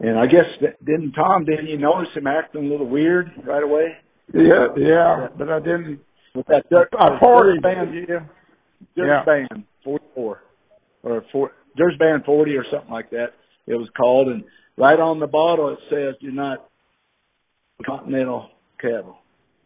[0.00, 3.96] and I guess didn't Tom didn't you notice him acting a little weird right away?
[4.34, 6.00] Yeah, yeah, but I didn't.
[6.34, 8.26] With that dirt, uh, forty band, yeah,
[8.96, 9.24] dirt yeah.
[9.24, 10.42] band forty four
[11.02, 13.28] or four there's band 40 or something like that.
[13.66, 14.44] It was called, and
[14.76, 16.68] right on the bottle it says "Do not
[17.86, 19.18] continental cattle."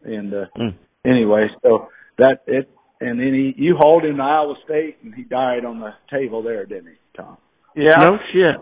[0.03, 0.75] And uh, mm.
[1.05, 1.87] anyway, so
[2.19, 2.69] that it,
[3.03, 6.43] and then he you hauled him to Iowa State, and he died on the table
[6.43, 7.37] there, didn't he, Tom?
[7.75, 7.95] Yeah.
[8.03, 8.55] No shit.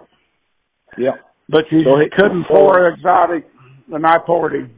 [0.98, 1.18] Yeah.
[1.50, 3.46] But you so he couldn't pour exotic,
[3.92, 4.72] and I poured him.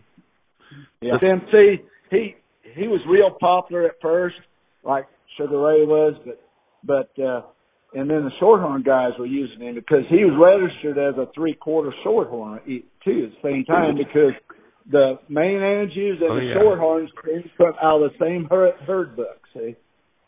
[1.02, 1.14] Yeah.
[1.14, 1.76] But then see,
[2.10, 2.36] he
[2.76, 4.36] he was real popular at first,
[4.84, 5.06] like
[5.38, 6.42] Sugar Ray was, but
[6.84, 7.42] but uh
[7.96, 11.54] and then the shorthorn guys were using him because he was registered as a three
[11.54, 14.34] quarter shorthorn too at the same time because
[14.90, 16.56] the Maine Anjous and oh, the yeah.
[16.56, 17.10] shorthorns
[17.58, 19.40] come out of the same herd, herd book.
[19.54, 19.76] See,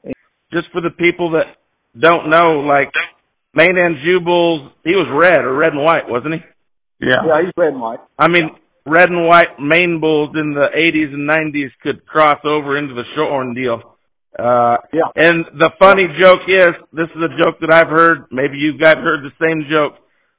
[0.03, 0.13] and
[0.51, 1.55] just for the people that
[1.99, 2.91] don't know, like
[3.53, 6.39] Maine Anjou bulls, he was red or red and white, wasn't he?
[7.01, 7.99] Yeah, yeah, he's red and white.
[8.19, 8.51] I mean,
[8.85, 13.03] red and white Maine bulls in the 80s and 90s could cross over into the
[13.15, 13.95] shorthorn deal
[14.37, 15.07] uh, yeah.
[15.15, 18.25] And the funny joke is, this is a joke that I've heard.
[18.31, 19.93] Maybe you guys heard the same joke,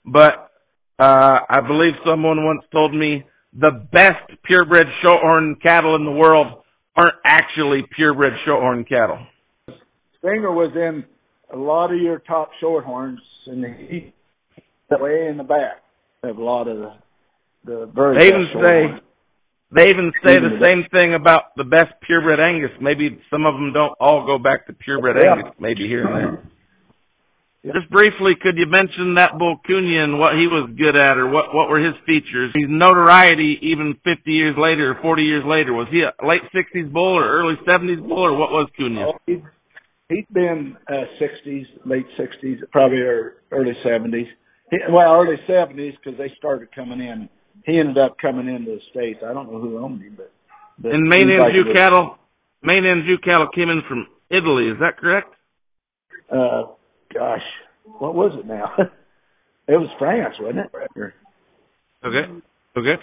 [0.05, 0.53] but
[0.99, 3.25] uh, I believe someone once told me
[3.59, 6.62] the best purebred shorthorn cattle in the world
[6.96, 9.18] aren't actually purebred shorthorn cattle.
[10.18, 11.04] Stinger was in
[11.52, 14.12] a lot of your top shorthorns, and he
[14.90, 15.82] way in the back
[16.22, 16.92] of a lot of the
[17.64, 18.18] the very.
[18.18, 19.06] They even say
[19.72, 22.70] they even say the same thing about the best purebred Angus.
[22.80, 25.32] Maybe some of them don't all go back to purebred yeah.
[25.32, 26.50] Angus, maybe here and there.
[27.74, 31.50] Just briefly, could you mention that bull Cunion, what he was good at, or what
[31.52, 32.55] what were his features?
[32.55, 36.92] His notoriety, even 50 years later, or 40 years later, was he a late 60s
[36.92, 39.11] bull or early 70s bull, or what was Cunion?
[39.11, 39.42] Oh, he,
[40.09, 43.02] he's been uh, 60s, late 60s, probably
[43.50, 44.31] early 70s.
[44.70, 47.29] He, well, early 70s because they started coming in
[47.64, 49.20] he ended up coming into the states.
[49.24, 50.33] I don't know who owned him, but,
[50.79, 52.16] but and Maine Anjou like cattle,
[52.62, 54.68] Maine Anjou cattle came in from Italy.
[54.68, 55.35] Is that correct?
[56.31, 56.74] Uh,
[57.12, 57.42] gosh,
[57.99, 58.73] what was it now?
[58.79, 61.12] it was France, wasn't it?
[62.05, 62.42] Okay.
[62.77, 63.03] Okay.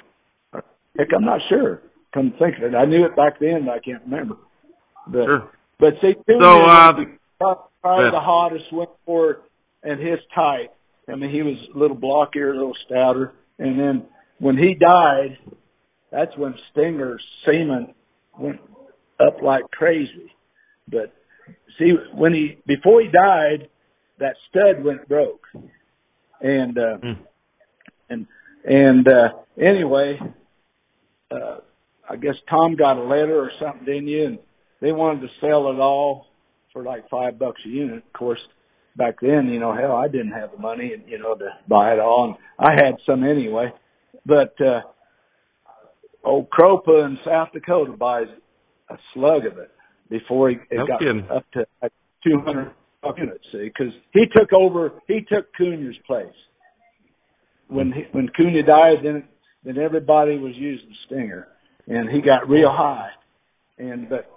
[0.98, 1.82] Heck, I'm not sure.
[2.14, 3.68] Come to think of it, I knew it back then.
[3.70, 4.36] I can't remember.
[5.08, 5.52] But, sure.
[5.80, 6.92] But see, so uh,
[7.82, 9.40] probably the hottest went for
[9.84, 10.74] and his type.
[11.12, 14.06] I mean, he was a little blockier, a little stouter, and then
[14.40, 15.38] when he died,
[16.12, 17.94] that's when Stinger's semen
[18.40, 18.60] went
[19.20, 20.32] up like crazy.
[20.88, 21.14] But
[21.78, 23.70] see, when he before he died,
[24.20, 25.44] that stud went broke,
[26.42, 27.20] and uh, mm.
[28.10, 28.28] and
[28.64, 30.20] and uh, anyway,
[31.32, 31.58] uh,
[32.10, 34.26] I guess Tom got a letter or something, didn't you?
[34.26, 34.40] And
[34.82, 36.28] they wanted to sell it all
[36.72, 38.04] for like five bucks a unit.
[38.06, 38.40] Of course,
[38.96, 41.94] back then, you know, hell, I didn't have the money, and you know, to buy
[41.94, 43.72] it all, and I had some anyway.
[44.26, 44.82] But uh,
[46.24, 48.28] old Cropa in South Dakota buys
[48.90, 49.72] a slug of it
[50.10, 51.28] before he it No got kidding.
[51.30, 51.92] up to like
[52.26, 52.72] 200
[53.18, 53.44] units.
[53.52, 56.28] See, because he took over, he took Cunha's place.
[57.68, 59.24] When he, when Cunha died, then
[59.64, 61.48] then everybody was using Stinger,
[61.88, 63.10] and he got real high.
[63.78, 64.30] And but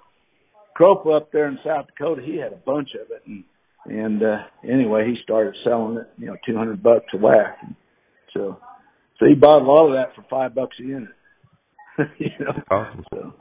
[0.78, 3.44] Cropa up there in South Dakota, he had a bunch of it, and
[3.84, 7.58] and uh, anyway, he started selling it, you know, 200 bucks a whack.
[7.62, 7.76] And
[8.34, 8.58] so
[9.18, 11.08] so he bought a lot of that for five bucks a unit.
[12.18, 12.52] you know.
[12.70, 13.04] Awesome.
[13.10, 13.34] So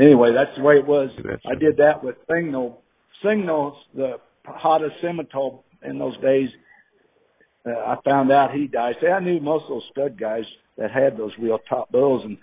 [0.00, 1.10] anyway, that's the way it was.
[1.16, 2.82] That's I did that with Signal.
[3.22, 4.16] Signal's the
[4.56, 6.48] hottest Simmental in those days.
[7.66, 8.94] Uh, I found out he died.
[9.00, 10.44] See, I knew most of those stud guys
[10.76, 12.38] that had those real top bulls, and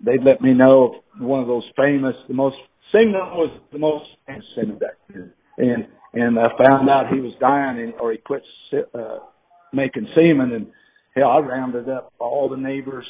[0.00, 2.56] they'd let me know one of those famous, the most
[2.92, 4.78] Signal was the most famous then,
[5.58, 8.42] and and I found out he was dying, and, or he quit
[8.94, 9.18] uh,
[9.72, 10.66] making semen, and
[11.16, 13.06] hell, I rounded up all the neighbors,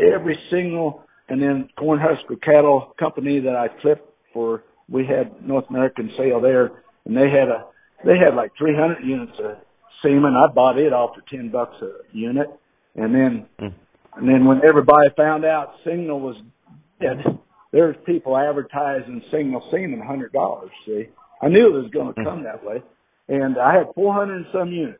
[0.00, 4.64] every single, and then Cornhusker Cattle Company that I clipped for.
[4.88, 7.66] We had North American sale there, and they had a
[8.04, 9.58] they had like 300 units of
[10.02, 10.34] semen.
[10.36, 12.48] I bought it off for 10 bucks a unit,
[12.96, 13.74] and then Mm.
[14.16, 16.36] and then when everybody found out Signal was
[17.00, 17.18] dead,
[17.72, 20.70] there's people advertising Signal semen hundred dollars.
[20.86, 21.06] See,
[21.42, 22.82] I knew it was going to come that way,
[23.28, 24.98] and I had 400 and some units,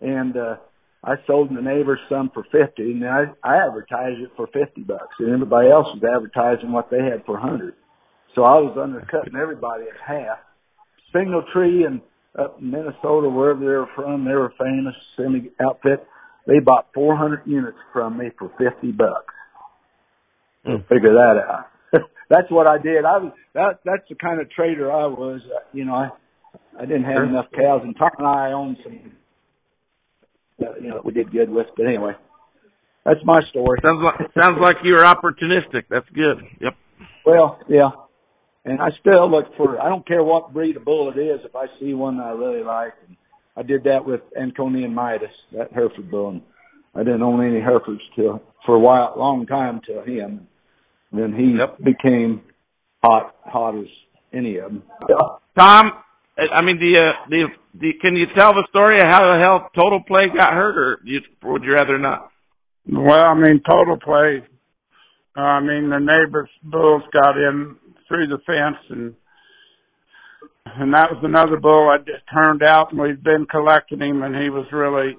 [0.00, 0.56] and uh,
[1.02, 5.14] I sold the neighbors some for 50, and I, I advertised it for 50 bucks,
[5.18, 7.74] and everybody else was advertising what they had for 100.
[8.34, 10.38] So I was undercutting everybody in half.
[11.16, 12.00] Signal Tree and
[12.38, 16.04] up in Minnesota, wherever they were from, they were famous semi outfit.
[16.46, 19.32] They bought 400 units from me for 50 bucks.
[20.66, 20.82] Mm.
[20.88, 21.66] Figure that out.
[22.28, 23.04] that's what I did.
[23.04, 23.80] I was that.
[23.84, 25.40] That's the kind of trader I was.
[25.44, 26.08] Uh, You know, I
[26.78, 27.24] I didn't have Sure.
[27.24, 29.12] enough cows, and Tom and I owned some.
[30.60, 31.66] Uh, you know, we did good with.
[31.76, 32.12] But anyway,
[33.04, 33.78] that's my story.
[33.82, 35.84] Sounds like sounds like you were opportunistic.
[35.90, 36.38] That's good.
[36.60, 36.74] Yep.
[37.26, 37.90] Well, yeah.
[38.64, 41.54] And I still look for, I don't care what breed of bull it is, if
[41.54, 42.94] I see one that I really like.
[43.06, 43.16] And
[43.56, 46.30] I did that with Ankonian Midas, that Hereford bull.
[46.30, 46.42] And
[46.94, 50.48] I didn't own any Herefords till, for a while, long time till him.
[51.12, 51.78] Then he Yep.
[51.84, 52.40] became
[53.04, 53.86] hot, hot as
[54.32, 54.82] any of them.
[55.58, 55.92] Tom,
[56.38, 57.46] I I mean, the, uh, the,
[57.78, 60.98] the, can you tell the story of how the hell Total Play got hurt, or
[61.04, 62.30] you, would you rather not?
[62.90, 64.42] Well, I mean, total play.
[65.36, 67.76] I mean, the neighbors' bulls got in
[68.08, 69.14] through the fence, and
[70.66, 74.34] and that was another bull I just turned out, and we've been collecting him, and
[74.34, 75.14] he was really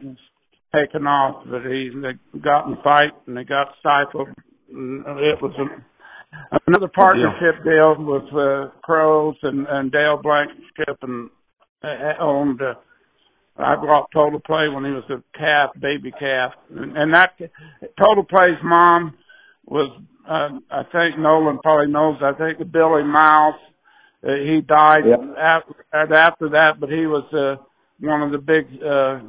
[0.74, 1.45] taken off.
[1.50, 4.30] But he they got in fight, and they got stifled.
[4.69, 11.30] And it was a, another partnership deal with uh, Crows and and Dale Blankenship, and
[11.84, 12.62] uh, owned.
[12.62, 12.74] Uh,
[13.58, 17.38] I brought Total Play when he was a calf, baby calf, and, and that
[18.04, 19.13] Total Play's mom
[19.65, 19.89] was,
[20.28, 22.18] uh, I think Nolan probably knows.
[22.22, 23.56] I think Billy Miles.
[24.26, 25.20] Uh, he died Yep.
[25.38, 27.62] after after that, but he was uh,
[28.00, 29.20] one of the big uh,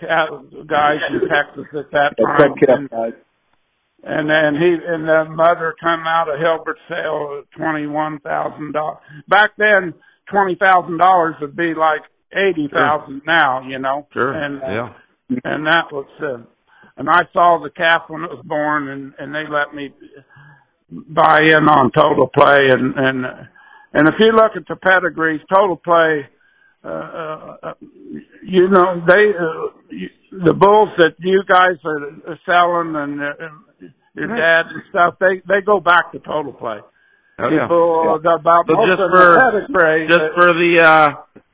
[0.00, 0.28] cat
[0.66, 2.88] guys in Texas at that That's time.
[2.90, 3.12] that
[4.02, 8.18] And, and then he and the mother come out of Hilbert sale at twenty one
[8.20, 8.98] thousand dollars.
[9.28, 9.92] Back then,
[10.30, 14.06] twenty thousand dollars would be like eighty thousand now, you know.
[14.12, 14.32] Sure.
[14.32, 14.88] And uh, yeah.
[15.44, 16.42] and that was uh,
[16.96, 19.92] and I saw the calf when it was born, and and they let me
[20.90, 23.26] buy in on total play, and and
[23.94, 26.28] and if you look at the pedigrees, total play.
[26.84, 27.74] Uh, uh, uh,
[28.46, 33.32] you know they uh, you, the bulls that you guys are, are selling and, uh,
[33.42, 34.38] and your Right.
[34.38, 36.78] dad and stuff they they go back to total play.
[37.38, 37.66] Oh, yeah.
[37.66, 41.08] People about So most just of for- the pedigree, just uh, for the uh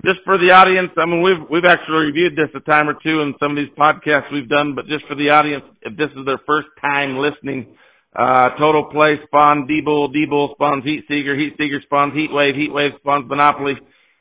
[0.04, 3.22] just for the audience i mean we've we've actually reviewed this a time or two
[3.22, 6.26] in some of these podcasts we've done but just for the audience if this is
[6.26, 7.72] their first time listening
[8.14, 12.72] uh total play spawn d-bull d-bull spawns heat Seeker, heat Seeker spawns heat wave heat
[12.72, 13.74] wave spawns monopoly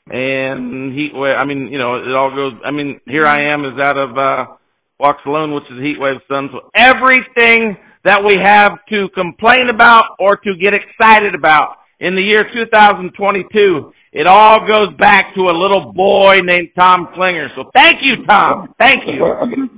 [0.07, 3.65] and heat wave i mean you know it all goes i mean here i am
[3.65, 4.55] is out of uh
[4.99, 10.03] walks alone which is heat wave son so everything that we have to complain about
[10.19, 15.55] or to get excited about in the year 2022 it all goes back to a
[15.55, 17.47] little boy named Tom Klingner.
[17.55, 18.73] So thank you, Tom.
[18.77, 19.69] Thank you.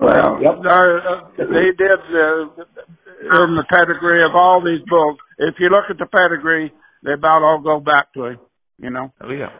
[0.00, 0.54] Well, Yep.
[0.64, 5.18] uh, they did uh, in the pedigree of all these bulls.
[5.38, 6.72] If you look at the pedigree,
[7.04, 8.38] they about all go back to him.
[8.78, 9.12] You know.
[9.20, 9.50] Oh, yeah.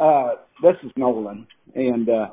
[0.00, 2.28] uh, this is Nolan, and uh,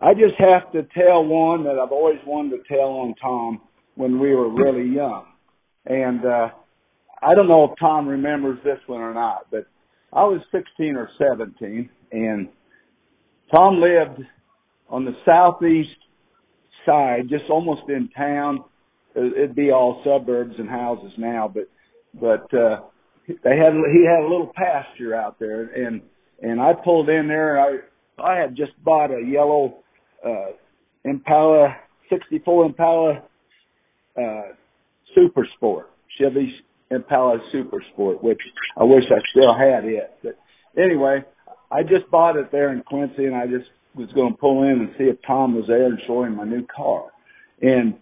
[0.00, 3.60] I just have to tell one that I've always wanted to tell on Tom
[3.96, 5.26] when we were really young,
[5.84, 6.48] and uh,
[7.22, 9.66] I don't know if Tom remembers this one or not, but
[10.10, 12.48] I was 16 or 17, and
[13.54, 14.22] Tom lived
[14.88, 15.90] on the southeast
[16.86, 18.64] side, just almost in town,
[19.14, 21.68] it'd be all suburbs and houses now, but
[22.14, 22.80] but uh,
[23.26, 26.02] they had he had a little pasture out there, and
[26.42, 27.60] and I pulled in there.
[27.60, 27.78] I
[28.22, 29.78] I had just bought a yellow
[30.26, 30.52] uh,
[31.04, 31.76] Impala
[32.10, 33.22] '64 Impala
[34.16, 34.42] uh,
[35.14, 36.52] Super Sport Chevy
[36.90, 38.40] Impala Super Sport, which
[38.76, 40.12] I wish I still had it.
[40.22, 40.38] But
[40.80, 41.24] anyway,
[41.70, 44.80] I just bought it there in Quincy, and I just was going to pull in
[44.80, 47.06] and see if Tom was there and show him my new car.
[47.60, 47.94] And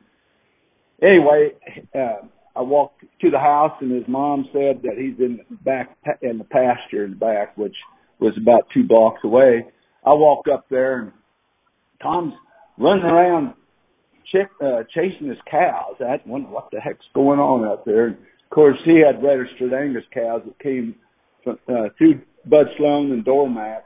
[1.03, 1.51] anyway,
[1.95, 5.97] uh, I walked to the house, and his mom said that he's in the back
[6.23, 7.77] in the pasture in the back, which
[8.21, 9.65] was about two blocks away.
[10.05, 11.13] I walk up there, and
[12.03, 12.35] Tom's
[12.79, 13.55] running around
[14.33, 15.97] chick, uh, chasing his cows.
[16.01, 18.09] I wonder what the heck's going on out there.
[18.09, 20.97] And of course, he had registered Angus cows that came
[21.45, 23.83] from, uh, through Bud Sloan and Dormac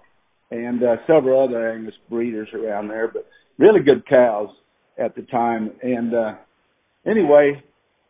[0.52, 3.26] and uh, several other Angus breeders around there, but
[3.58, 4.48] really good cows
[4.98, 5.70] at the time.
[5.82, 6.34] And uh,
[7.06, 7.62] anyway,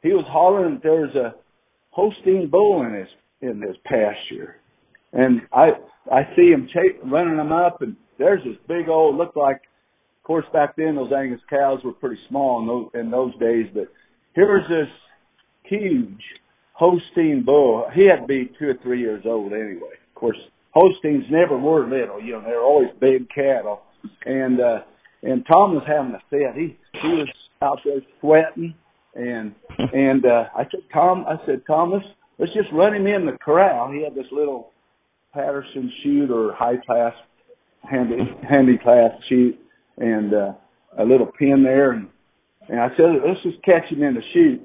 [0.02, 1.35] he was hollering that there a
[1.90, 3.09] Holstein bull in his
[3.42, 4.57] in his pasture,
[5.12, 5.70] and I
[6.11, 9.57] I see him ch- running them up, and there's this big old look like.
[9.57, 13.66] Of course, back then those Angus cows were pretty small in those in those days,
[13.74, 13.88] but
[14.35, 14.88] here was this
[15.64, 16.22] huge
[16.72, 17.87] Holstein bull.
[17.94, 19.94] He had to be two or three years old anyway.
[20.09, 20.38] Of course,
[20.72, 23.82] Holsteins never were little, you know, they're always big cattle.
[24.24, 24.78] And uh
[25.22, 26.54] and Tom was having a fit.
[26.54, 27.28] He he was
[27.61, 28.74] out there sweating
[29.14, 29.54] and
[29.92, 32.02] and uh I said, Tom I said, Thomas,
[32.38, 33.92] let's just run him in the corral.
[33.92, 34.70] He had this little
[35.35, 37.12] Patterson chute or high class
[37.88, 38.16] handy
[38.48, 39.58] handy class chute
[39.98, 40.52] and uh
[40.98, 42.08] a little pin there and
[42.68, 44.62] and I said, let's just catch him in the chute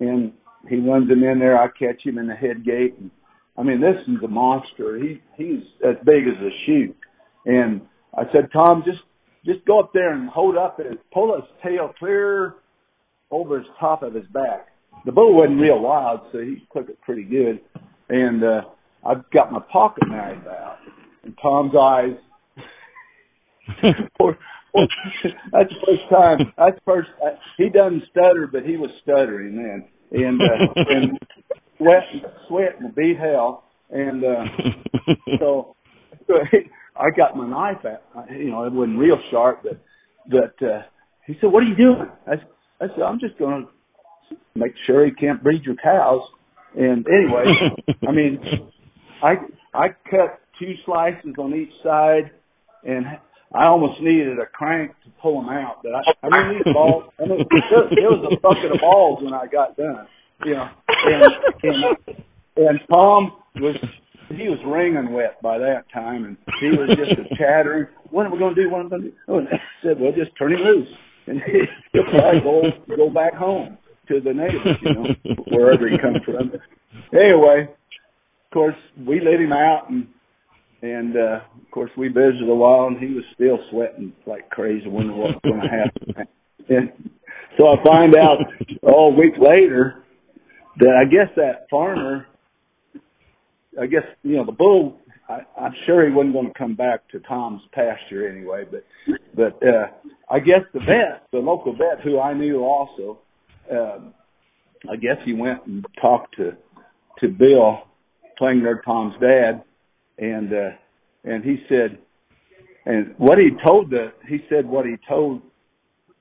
[0.00, 0.32] and
[0.68, 3.10] he runs him in there, I catch him in the head gate and
[3.58, 4.98] I mean, this is a monster.
[4.98, 6.96] He he's as big as a chute.
[7.46, 7.80] And
[8.16, 8.98] I said, Tom, just
[9.44, 12.54] just go up there and hold up and pull his tail clear
[13.30, 14.68] over his top of his back.
[15.04, 17.60] The bull wasn't real wild, so he took it pretty good.
[18.08, 18.60] And uh
[19.06, 20.78] I've got my pocket knife out,
[21.22, 22.16] and Tom's eyes.
[24.18, 24.36] poor,
[24.72, 24.86] poor,
[25.52, 26.52] that's the first time.
[26.56, 27.08] That's first.
[27.24, 31.18] Uh, he doesn't stutter, but he was stuttering then, and uh, and
[31.78, 32.02] sweat,
[32.48, 33.64] sweat and beat hell.
[33.90, 34.44] And uh,
[35.38, 35.76] so,
[36.26, 36.34] so
[36.96, 38.30] I got my knife out.
[38.30, 39.80] You know, it wasn't real sharp, but
[40.28, 40.82] but uh,
[41.26, 42.32] he said, "What are you doing?" I,
[42.84, 46.22] I said, "I'm just going to make sure he can't breed your cows."
[46.76, 47.44] And anyway,
[48.08, 48.40] I mean,
[49.22, 49.34] I
[49.72, 52.32] I cut two slices on each side,
[52.84, 53.06] and
[53.54, 55.82] I almost needed a crank to pull them out.
[55.82, 57.04] But I, I mean, these balls.
[57.20, 60.08] I mean, there, there was a bucket of balls when I got done
[60.44, 60.68] you know,
[61.04, 61.24] and,
[61.62, 62.24] and,
[62.56, 63.76] and Tom was,
[64.28, 68.32] he was wringing wet by that time and he was just a chattering, what are
[68.32, 68.70] we going to do?
[68.70, 69.16] What am I going to do?
[69.28, 70.88] Oh, and I said, well, just turn him loose
[71.26, 71.60] and he,
[71.92, 75.06] he'll probably go, go back home to the neighbors, you know,
[75.50, 76.52] wherever he comes from.
[77.12, 80.06] Anyway, of course, we let him out and,
[80.82, 84.86] and, uh, of course we visited a while and he was still sweating like crazy,
[84.86, 86.28] wondering what was going to happen.
[86.68, 86.92] And
[87.58, 88.38] so I find out
[88.82, 90.04] all week later
[90.78, 92.26] that I guess that farmer,
[93.80, 94.98] I guess you know the bull.
[95.28, 98.84] I, I'm sure he wasn't going to come back to Tom's pasture anyway, but
[99.34, 99.88] but uh,
[100.30, 103.18] I guess the vet, the local vet who I knew also,
[103.70, 104.14] um,
[104.90, 106.52] I guess he went and talked to
[107.20, 107.78] to Bill
[108.40, 109.62] Klingner, Tom's dad,
[110.18, 110.70] and uh,
[111.24, 111.98] and he said,
[112.84, 115.42] and what he told the he said what he told,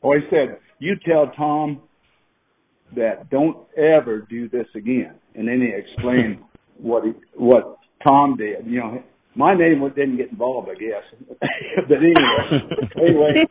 [0.01, 1.81] or he said, you tell Tom
[2.95, 5.15] that don't ever do this again.
[5.35, 6.39] And then he explained
[6.77, 8.65] what he, what Tom did.
[8.65, 9.03] You know,
[9.35, 11.03] my name didn't get involved, I guess.
[11.87, 13.45] but anyway, anyway,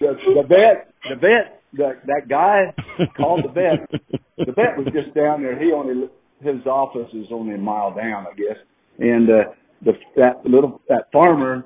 [0.00, 2.74] the, the vet, the vet, the, that guy
[3.16, 4.00] called the vet.
[4.38, 5.58] The vet was just down there.
[5.58, 6.08] He only
[6.40, 8.56] his office is only a mile down, I guess.
[8.98, 9.52] And uh,
[9.84, 11.64] the that little that farmer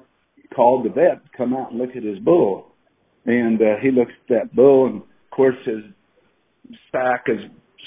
[0.55, 2.67] called the vet to come out and look at his bull.
[3.27, 5.85] And uh, he looks at that bull, and of course his
[6.92, 7.40] back is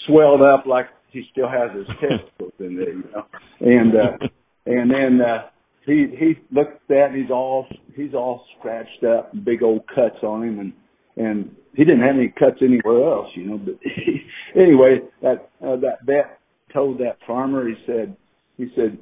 [0.07, 3.25] swelled up like he still has his testicles in there, you know.
[3.61, 4.27] And uh
[4.65, 5.49] and then uh
[5.85, 10.23] he he looks at that and he's all he's all scratched up big old cuts
[10.23, 10.73] on him and
[11.15, 14.21] and he didn't have any cuts anywhere else, you know, but he,
[14.59, 16.39] anyway, that uh, that vet
[16.73, 18.15] told that farmer he said
[18.57, 18.97] he said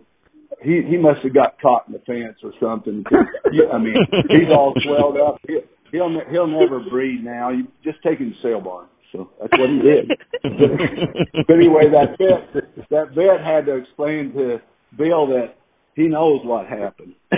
[0.61, 3.03] he he must have got caught in the fence or something.
[3.73, 3.95] I mean,
[4.29, 5.39] he's all swelled up.
[5.47, 5.59] He,
[5.91, 7.49] he'll he'll never breed now.
[7.51, 8.87] You just take him to sale barn.
[9.11, 10.11] So that's what he did.
[11.47, 14.61] but anyway, that vet, that vet had to explain to
[14.97, 15.55] Bill that
[15.95, 17.15] he knows what happened.
[17.31, 17.37] so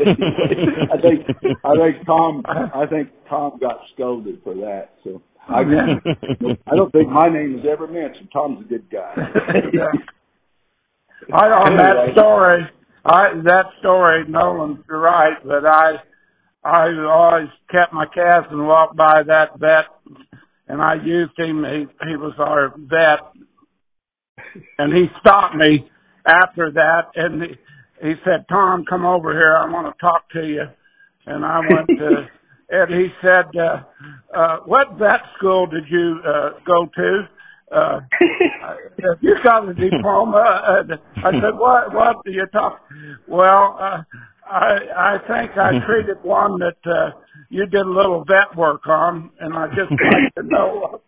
[0.00, 1.26] anyway, I think
[1.64, 4.90] I think Tom I think Tom got scolded for that.
[5.04, 8.30] So I, I don't think my name was ever mentioned.
[8.32, 9.14] Tom's a good guy.
[11.32, 12.62] I on that story,
[13.04, 16.02] I that story, Nolan's right, but I
[16.64, 19.86] I always kept my calves and walked by that vet,
[20.68, 21.64] and I used him.
[21.64, 23.20] He he was our vet,
[24.78, 25.90] and he stopped me
[26.26, 27.48] after that, and he,
[28.00, 29.56] he said, "Tom, come over here.
[29.56, 30.62] I want to talk to you."
[31.26, 32.28] And I went to,
[32.70, 33.82] and he said, uh,
[34.36, 37.28] uh, "What vet school did you uh, go to?"
[37.74, 38.00] Uh,
[39.20, 40.62] you got a diploma.
[40.66, 41.92] And I said, "What?
[41.92, 42.80] What do you talk?"
[43.26, 44.02] Well, uh,
[44.52, 47.16] I I think I treated one that uh,
[47.48, 51.00] you did a little vet work on, and I just like to know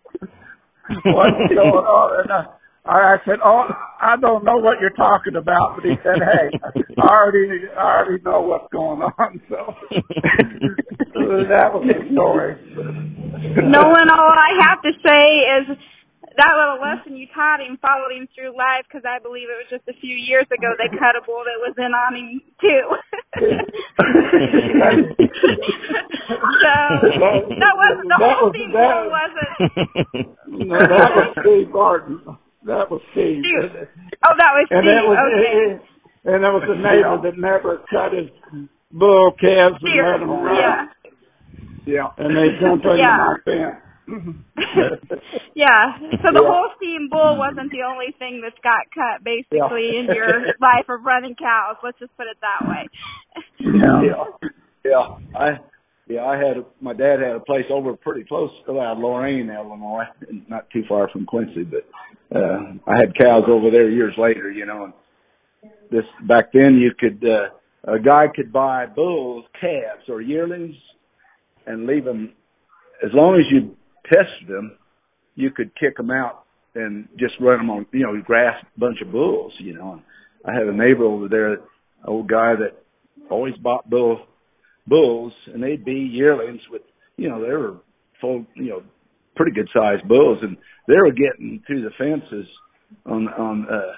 [1.05, 2.21] what's going on.
[2.23, 2.47] And I,
[2.87, 3.69] I said, "Oh,
[4.01, 6.59] I don't know what you're talking about," but he said, "Hey,
[6.97, 9.75] I already I already know what's going on." So
[11.53, 12.57] that was the story.
[12.75, 15.25] Nolan, all I have to say
[15.61, 15.79] is
[16.37, 19.68] that little lesson you taught him followed him through life because I believe it was
[19.70, 22.97] just a few years ago they cut a bull that was in on him too.
[25.35, 26.70] so
[27.59, 29.43] that wasn't the That whole was- thing, that- was it?
[30.55, 32.20] No, that was Steve Martin.
[32.64, 33.43] That was Steve.
[33.43, 33.89] Steve.
[34.24, 34.95] Oh, that was And Steve.
[34.95, 35.82] that was okay.
[36.30, 38.30] and that was the neighbor that never cut his
[38.93, 40.12] bull calves and Steer.
[40.14, 40.55] let them run.
[40.57, 40.87] Yeah.
[41.85, 42.09] Yeah.
[42.16, 43.18] And they jumped under Yeah.
[43.18, 43.76] my fence.
[45.55, 45.99] Yeah.
[46.23, 46.51] So the Yeah.
[46.51, 51.35] Holstein bull wasn't the only thing that's got cut basically in your life of running
[51.37, 51.77] cows.
[51.83, 52.89] Let's just put it that way.
[53.61, 54.25] Yeah.
[54.85, 55.39] Yeah.
[55.39, 55.59] I
[56.07, 59.49] yeah, I had a, my dad had a place over pretty close to uh, Loraine,
[59.49, 60.05] Illinois,
[60.49, 61.87] not too far from Quincy, but
[62.37, 64.93] uh I had cows over there years later, you know, and
[65.91, 70.75] this back then you could uh a guy could buy bulls, calves or yearlings
[71.67, 72.33] and leave them
[73.05, 73.77] as long as you
[74.13, 74.77] tested them,
[75.35, 76.45] you could kick them out
[76.75, 79.93] and just run them on, you know, grass a bunch of bulls, you know.
[79.93, 80.03] And
[80.45, 81.59] I had a neighbor over there,
[82.07, 82.83] old guy that
[83.31, 84.27] always bought bull
[84.87, 86.83] bulls, and they'd be yearlings with,
[87.17, 87.77] you know, they were
[88.21, 88.83] full, you know,
[89.37, 90.57] pretty good sized bulls, and
[90.89, 92.47] they were getting through the fences
[93.07, 93.93] on on uh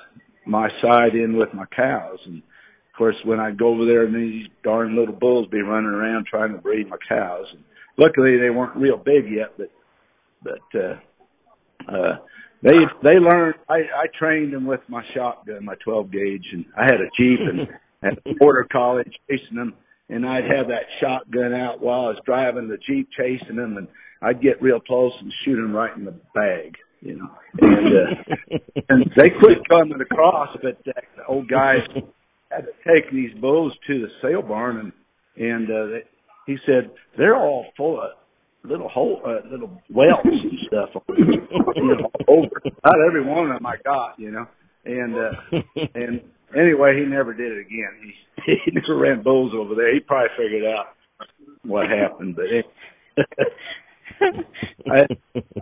[0.46, 4.14] my side in with my cows, and of course when I'd go over there and
[4.14, 7.64] these darn little bulls be running around trying to breed my cows, and
[7.98, 9.70] luckily they weren't real big yet, but
[10.42, 10.96] but uh
[11.88, 12.16] uh
[12.62, 12.72] they
[13.02, 17.00] they learned I I trained them with my shotgun, my 12 gauge, and I had
[17.00, 17.68] a jeep and
[18.02, 19.74] had a collie chasing them,
[20.08, 23.88] and I'd have that shotgun out while I was driving the jeep chasing them, and
[24.22, 27.30] I'd get real close and shoot them right in the bag, you know.
[27.60, 28.56] And uh,
[28.88, 31.74] and they quit coming across, but uh, the old guy
[32.50, 34.92] had to take these bulls to the sale barn, and
[35.36, 36.02] and uh, they,
[36.46, 38.10] he said they're all full of
[38.66, 42.62] little hole, uh, little welts and stuff, you know, over.
[42.84, 44.46] Not every one of them I got, you know,
[44.84, 45.32] and uh,
[45.94, 46.20] and
[46.56, 48.00] anyway, he never did it again.
[48.02, 48.12] He
[48.64, 49.92] he never ran bulls over there.
[49.94, 50.86] He probably figured out
[51.64, 52.46] what happened, but.
[52.46, 52.66] It,
[54.20, 55.00] I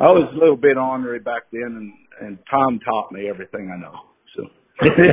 [0.00, 3.76] I was a little bit ornery back then, and and Tom taught me everything I
[3.80, 3.94] know.
[4.36, 4.44] So,
[4.82, 5.10] isn't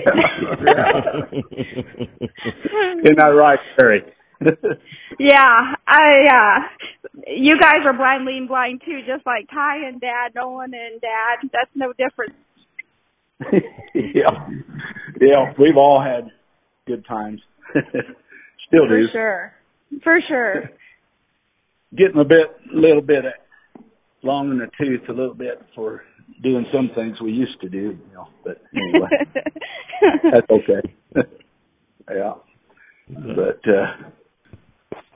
[3.17, 4.03] that right, Terry?
[5.19, 6.87] Yeah, I uh
[7.27, 11.49] you guys are blind leading blind too, just like Ty and Dad, Nolan and Dad.
[11.53, 12.33] That's no different.
[13.93, 14.49] yeah,
[15.19, 16.31] yeah, we've all had
[16.87, 17.41] good times.
[18.67, 19.07] Still For do.
[19.11, 19.53] sure.
[20.03, 20.69] For sure.
[21.95, 23.25] Getting a bit, little bit
[24.23, 26.01] long in the tooth, a little bit for
[26.41, 28.27] doing some things we used to do, you know.
[28.43, 29.09] But anyway,
[30.31, 30.81] that's okay.
[32.09, 32.33] yeah,
[33.09, 34.09] but uh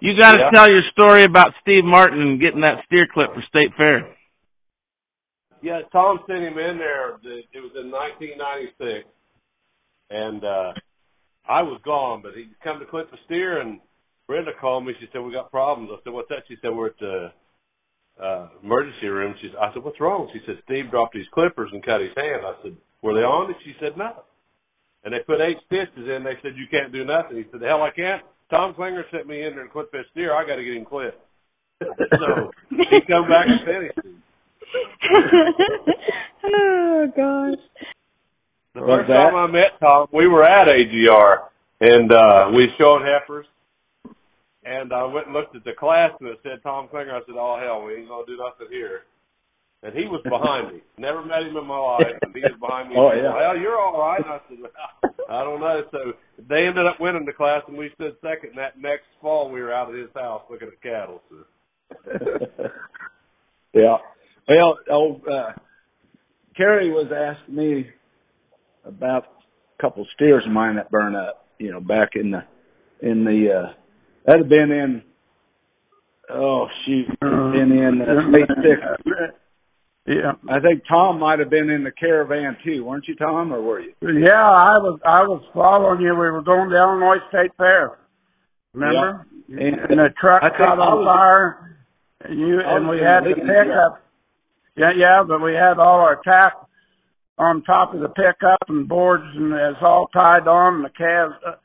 [0.02, 0.50] You got to Yeah.
[0.52, 4.16] tell your story about Steve Martin and getting that steer clip for State Fair.
[5.62, 7.16] Yeah, Tom sent him in there.
[7.24, 9.08] It was in 1996,
[10.10, 10.74] and uh
[11.48, 13.80] I was gone, but he'd come to clip the steer, and
[14.28, 14.94] Brenda called me.
[15.00, 15.92] She said we got problems.
[15.94, 16.44] I said what's that?
[16.48, 17.32] She said we're at the
[18.22, 19.36] uh emergency room.
[19.42, 20.30] She said, I said what's wrong?
[20.34, 22.46] She said Steve dropped his clippers and cut his hand.
[22.46, 23.58] I said were they on it?
[23.64, 24.24] She said no.
[25.04, 26.24] And they put eight stitches in.
[26.24, 27.38] They said you can't do nothing.
[27.38, 28.24] He said the hell I can't.
[28.50, 30.34] Tom Klingner sent me in there to quit that steer.
[30.34, 31.20] I got to get him quit.
[31.82, 34.24] so he come back and finished him.
[36.46, 37.60] oh gosh.
[38.74, 41.50] The What's first time I met Tom, we were at AGR
[41.82, 43.46] and uh we showed heifers.
[44.64, 47.14] And I went and looked at the class and it said Tom Klingner.
[47.14, 49.04] I said, "Oh hell, we ain't gonna do nothing here."
[49.86, 50.82] And he was behind me.
[50.98, 52.96] Never met him in my life, and he was behind me.
[52.98, 53.30] Oh, yeah.
[53.30, 54.18] Well, you're all right.
[54.18, 54.74] And I said, well,
[55.30, 56.00] "I don't know." So
[56.50, 58.58] they ended up winning the class, and we stood second.
[58.58, 61.22] And that next fall, we were out at his house looking at cattle.
[61.30, 61.38] So.
[63.74, 63.98] yeah.
[64.50, 65.54] Well, oh, uh,
[66.60, 67.86] Karrie was asking me
[68.86, 69.26] about
[69.78, 71.46] a couple steers of mine that burned up.
[71.60, 72.42] You know, back in the
[73.08, 73.74] in the uh,
[74.26, 75.04] that'd have been in
[76.34, 79.38] oh shoot, been in uh, late six.
[80.08, 80.34] Yeah.
[80.50, 83.80] I think Tom might have been in the caravan too, weren't you, Tom, or were
[83.80, 83.94] you?
[84.02, 86.12] Yeah, I was I was following you.
[86.12, 87.98] We were going to Illinois State Fair.
[88.74, 89.26] Remember?
[89.48, 89.58] Yeah.
[89.60, 91.78] And, And the truck caught on was- fire.
[92.22, 93.64] And you and we had the yeah.
[93.64, 94.02] pickup.
[94.78, 96.54] Yeah, yeah, but we had all our tack
[97.38, 101.34] on top of the pickup and boards and it's all tied on and the calves
[101.46, 101.56] uh,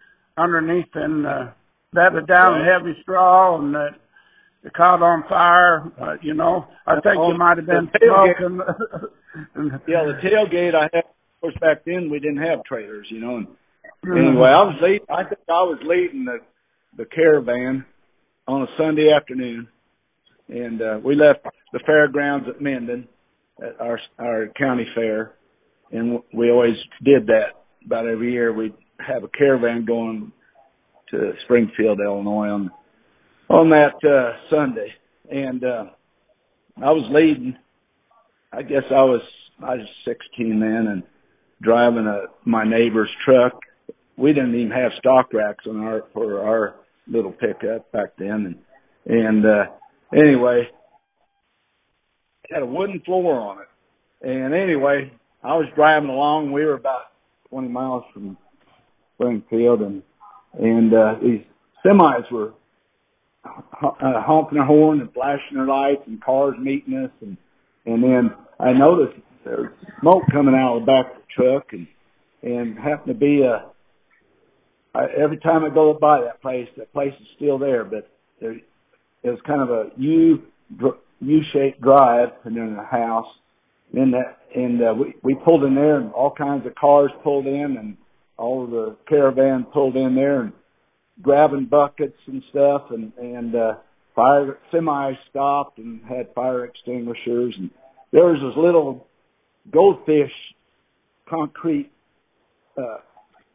[0.41, 1.47] underneath and uh
[1.93, 2.73] bedded down in Right.
[2.81, 3.81] heavy straw and uh,
[4.77, 5.91] caught on fire.
[6.01, 8.61] Uh, you know, I think you might have been the smoking.
[9.87, 11.05] Yeah, the tailgate I had.
[11.05, 13.37] Of course, back then we didn't have trailers, you know.
[13.37, 13.47] And
[14.05, 14.17] Mm-hmm.
[14.17, 15.01] anyway, I was lead.
[15.11, 16.39] I think I was leading the
[16.97, 17.85] the caravan
[18.49, 19.69] on a Sunday afternoon,
[20.49, 21.45] and uh, we left
[21.75, 23.07] the fairgrounds at Mendon
[23.63, 25.35] at our our county fair,
[25.93, 28.55] and we always did that about every year.
[28.55, 28.73] We'd
[29.07, 30.33] have a caravan going
[31.11, 32.71] to Springfield, Illinois on
[33.51, 34.89] on that uh, Sunday,
[35.29, 35.85] and uh,
[36.79, 37.57] I was leading.
[38.53, 39.23] I guess I was
[39.61, 41.03] I was 16 then, and
[41.61, 43.61] driving a my neighbor's truck.
[44.17, 46.77] We didn't even have stock racks on our for our
[47.09, 48.57] little pickup back then,
[49.07, 49.65] and and uh,
[50.15, 50.69] anyway,
[52.45, 53.67] it had a wooden floor on it.
[54.23, 55.11] And anyway,
[55.43, 56.53] I was driving along.
[56.53, 57.05] We were about
[57.49, 58.37] 20 miles from
[59.15, 60.03] Springfield, and
[60.55, 61.41] and uh, these
[61.85, 62.53] semis were
[63.45, 67.37] uh, honking their horn and flashing their lights, and cars meeting us, and
[67.87, 71.67] and then I noticed there was smoke coming out of the back of the truck,
[71.73, 71.87] and
[72.43, 73.67] and happened to be a.
[74.95, 78.11] I, every time I go by that place, that place is still there, but
[78.41, 80.43] there, it was kind of a U
[81.21, 83.27] U-shaped drive, and then a house.
[83.93, 87.47] And that, and uh, we we pulled in there, and all kinds of cars pulled
[87.47, 87.97] in, and
[88.37, 90.53] all of the caravan pulled in there, and
[91.23, 93.75] grabbing buckets and stuff, and and uh,
[94.15, 97.71] fire semi stopped and had fire extinguishers, and
[98.13, 99.07] there was this little
[99.73, 100.33] goldfish
[101.29, 101.91] concrete
[102.77, 102.99] uh,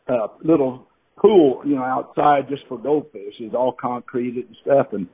[0.08, 0.88] uh, little
[1.18, 3.34] pool, you know, outside just for goldfish.
[3.40, 5.08] It's all concreted and stuff, and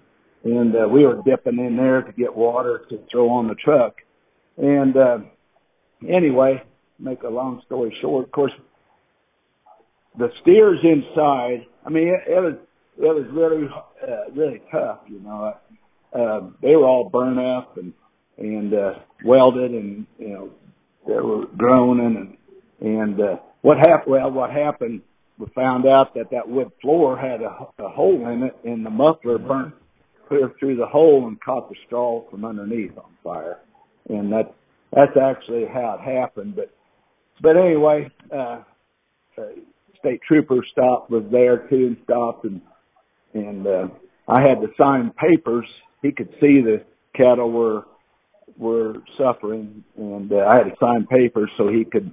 [0.43, 3.95] and uh, we were dipping in there to get water to throw on the truck.
[4.58, 5.18] And uh,
[6.08, 6.64] anyway,
[6.99, 8.52] make a long story short, of course,
[10.18, 11.68] the steers inside.
[11.86, 12.56] I mean, it, it was
[12.98, 13.68] it was really
[14.04, 15.54] uh, really tough, you know.
[16.14, 17.94] Uh, they were all burnt up and
[18.38, 18.94] and uh,
[19.26, 20.50] welded, and you know
[21.08, 22.38] they were groaning and
[22.82, 24.12] and uh, what happened?
[24.12, 25.02] Well, what happened?
[25.38, 28.90] We found out that that wood floor had a, a hole in it, and the
[28.90, 29.74] muffler burnt
[30.28, 33.58] clear through the hole and caught the straw from underneath on fire,
[34.10, 34.54] and that
[34.94, 36.56] that's actually how it happened.
[36.56, 36.72] But
[37.42, 38.62] but anyway, uh,
[39.38, 39.42] uh,
[40.02, 42.62] state trooper stopped was there too and stopped and
[43.34, 43.88] and uh,
[44.28, 45.66] I had to sign papers.
[46.02, 46.84] He could see the
[47.16, 47.84] cattle were
[48.58, 52.12] were suffering, and uh, I had to sign papers so he could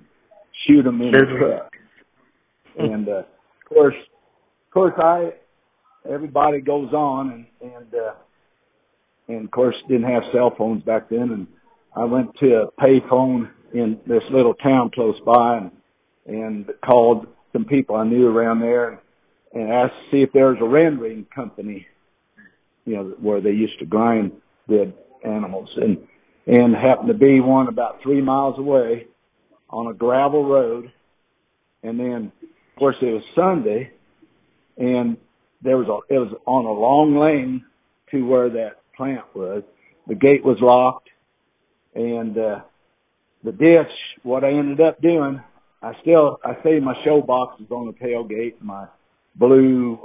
[0.67, 1.73] shoot them in the truck.
[2.79, 3.25] And uh, of
[3.69, 3.95] course,
[4.67, 5.31] of course, I
[6.09, 8.15] everybody goes on, and and uh,
[9.29, 11.47] and of course didn't have cell phones back then, and
[11.97, 15.71] I went to a payphone in this little town close by, and
[16.27, 18.99] and called some people I knew around there, and,
[19.55, 21.87] and asked to see if there was a rendering company,
[22.85, 24.33] you know, where they used to grind
[24.69, 24.95] dead
[25.25, 25.99] animals, and
[26.47, 29.07] and happened to be one about three miles away
[29.69, 30.91] on a gravel road,
[31.83, 33.91] and then of course it was Sunday,
[34.79, 35.17] and
[35.63, 37.65] there was a it was on a long lane
[38.11, 39.63] to where that plant was.
[40.07, 41.09] The gate was locked,
[41.95, 42.61] and uh,
[43.45, 43.93] the ditch.
[44.23, 45.41] What I ended up doing,
[45.83, 48.61] I still I say my show box is on the tailgate.
[48.61, 48.87] My
[49.37, 49.99] blue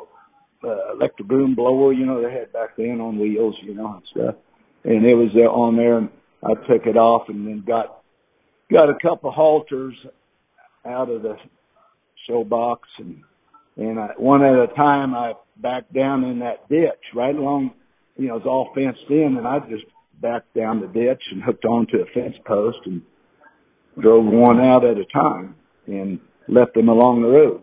[0.64, 4.04] uh, electric boom blower, you know, they had back then on wheels, you know, and
[4.12, 4.36] stuff.
[4.84, 6.10] And it was uh, on there, and
[6.44, 8.02] I took it off, and then got
[8.72, 9.96] got a couple halters
[10.86, 11.36] out of the
[12.28, 13.22] show box, and
[13.76, 17.72] and I, one at a time I backed down in that ditch right along,
[18.16, 19.86] you know, it's all fenced in, and I just
[20.22, 23.02] backed down the ditch and hooked onto a fence post and
[24.00, 25.56] drove one out at a time
[25.88, 27.62] and left them along the road.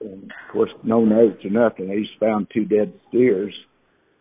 [0.00, 1.88] And of course, no notes or nothing.
[1.88, 3.54] They just found two dead steers.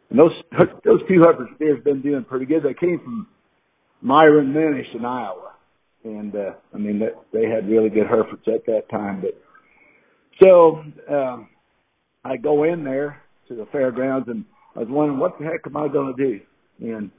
[0.10, 0.32] And those
[0.86, 2.64] those two hundred steers been doing pretty good.
[2.64, 3.28] They came from
[4.01, 5.51] Myron Minish in Iowa,
[6.03, 9.22] and uh, I mean that they had really good Herefords at that time.
[9.22, 9.39] But
[10.43, 11.49] so um,
[12.24, 14.45] I go in there to the fairgrounds, and
[14.76, 16.39] I was wondering what the heck am I going to do?
[16.80, 17.12] And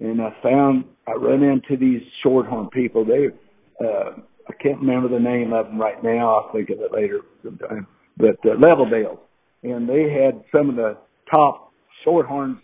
[0.00, 3.04] and I found I run into these shorthorn people.
[3.04, 3.28] They,
[3.84, 6.36] uh, I can't remember the name of them right now.
[6.36, 7.86] I'll think of it later sometime.
[8.16, 9.18] But uh, Leveldale,
[9.62, 10.96] and they had some of the
[11.34, 11.72] top
[12.04, 12.58] shorthorns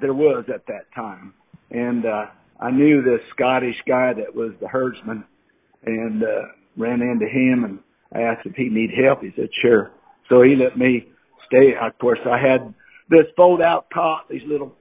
[0.00, 1.34] there was at that time.
[1.70, 2.26] And uh,
[2.60, 5.24] I knew this Scottish guy that was the herdsman,
[5.86, 6.26] and uh,
[6.76, 7.78] ran into him and
[8.14, 9.22] I asked if he need help.
[9.22, 9.90] He said sure.
[10.28, 11.06] So he let me
[11.46, 11.72] stay.
[11.80, 12.72] Of course, I had
[13.10, 14.72] this fold out cot, these little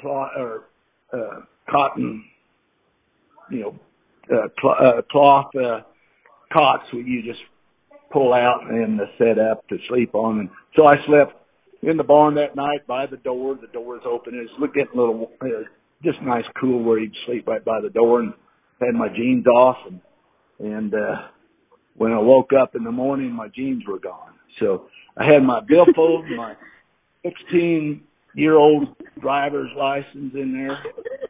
[0.00, 0.64] cloth or
[1.12, 1.40] uh,
[1.70, 2.24] cotton,
[3.50, 3.74] you know,
[4.32, 5.80] uh, cl- uh, cloth uh,
[6.56, 7.40] cots where you just
[8.12, 10.40] pull out and uh, set up to sleep on.
[10.40, 11.32] And so I slept
[11.82, 13.56] in the barn that night by the door.
[13.60, 14.34] The door's open.
[14.34, 15.64] It's getting a little, uh,
[16.02, 18.32] just nice, cool where you'd sleep right by the door and
[18.80, 20.00] had my jeans off and
[20.60, 21.28] and uh
[21.96, 24.34] when I woke up in the morning my jeans were gone.
[24.60, 26.54] So I had my billfold, my
[27.24, 28.02] 16
[28.34, 28.88] year old
[29.20, 30.78] driver's license in there,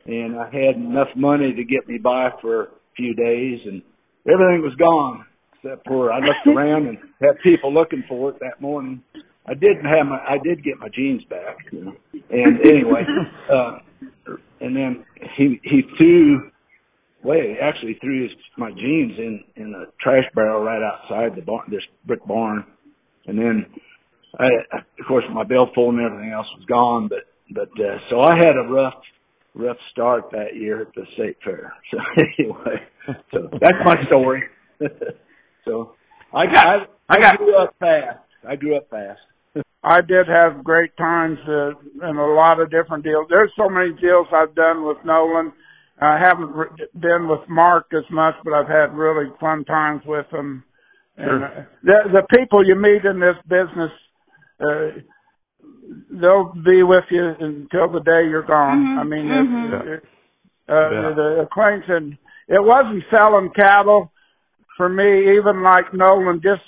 [0.04, 2.68] and I had enough money to get me by for
[2.98, 3.80] few days, and
[4.26, 5.24] everything was gone
[5.62, 9.02] except for I looked around and had people looking for it that morning.
[9.46, 11.92] I didn't have my, I did get my jeans back, you know.
[12.30, 13.02] And anyway,
[13.52, 13.78] uh,
[14.60, 15.04] and then
[15.36, 16.50] he he threw,
[17.22, 21.66] way actually threw his my jeans in in a trash barrel right outside the barn,
[21.70, 22.64] this brick barn,
[23.26, 23.66] and then
[24.38, 28.36] I, of course, my billfold and everything else was gone, but but uh, so I
[28.36, 29.00] had a rough
[29.54, 31.72] rough start that year at the state fair.
[31.90, 31.98] So
[32.38, 32.76] anyway,
[33.32, 34.42] so that's my story.
[35.64, 35.94] so
[36.32, 38.18] I got I, I got grew up fast.
[38.48, 39.20] I grew up fast.
[39.82, 41.70] I did have great times uh,
[42.02, 43.26] and a lot of different deals.
[43.28, 45.52] There's so many deals I've done with Nolan.
[46.00, 50.26] I haven't re- been with Mark as much, but I've had really fun times with
[50.32, 50.62] him.
[51.16, 51.48] And uh,
[51.82, 53.90] the the people you meet in this business
[54.60, 55.00] uh,
[56.10, 58.84] they'll be with you until the day you're gone.
[58.84, 59.86] Mhm, I mean, mhm.
[59.86, 60.04] it, it,
[60.68, 61.10] uh, Yeah.
[61.14, 62.16] the acquaintance.
[62.48, 64.12] It wasn't selling cattle
[64.76, 66.62] for me, even like Nolan, just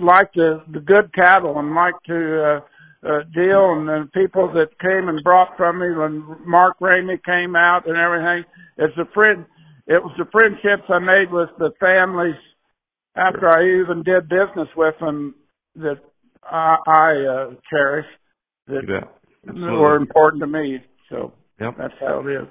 [0.00, 2.60] like the the good cattle and like to uh,
[3.06, 7.56] uh, deal and the people that came and brought from me when Mark Ramey came
[7.56, 8.44] out and everything.
[8.76, 9.46] It's a friend.
[9.86, 12.36] It was the friendships I made with the families
[13.16, 15.34] after I even did business with them
[15.76, 15.98] that
[16.44, 18.06] I, I uh, cherish
[18.68, 19.54] that You bet.
[19.54, 20.78] were important to me.
[21.08, 21.74] So Yep.
[21.78, 22.48] that's how it is.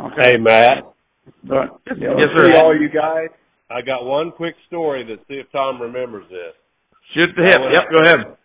[0.00, 0.22] Okay.
[0.30, 0.84] Hey, Matt,
[1.44, 2.62] But, yeah, Yes, See sir.
[2.64, 3.28] all you guys.
[3.70, 6.54] I got one quick story to see if Tom remembers this.
[7.12, 7.58] Shoot the hip.
[7.74, 8.36] Yep, go ahead.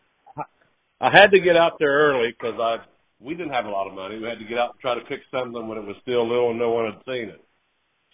[0.99, 2.79] I had to get out there early because I
[3.19, 4.19] we didn't have a lot of money.
[4.19, 6.49] We had to get out and try to pick something when it was still little
[6.49, 7.39] and no one had seen it.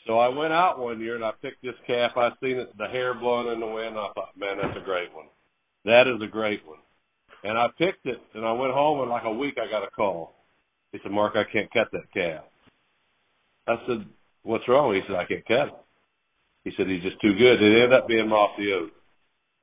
[0.06, 2.12] So I went out one year and I picked this calf.
[2.16, 3.98] I seen it, the hair blowing in the wind.
[3.98, 5.26] I thought, man, that's a great one.
[5.86, 6.78] That is a great one.
[7.44, 9.92] And I picked it and I went home and like a week I got a
[9.92, 10.36] call.
[10.92, 12.44] He said, Mark, I can't cut that calf.
[13.68, 14.06] I said,
[14.44, 14.94] what's wrong?
[14.96, 15.76] He said, I can't cut it.
[16.66, 17.62] He said, he's just too good.
[17.62, 18.92] It ended up being Mossy Oak.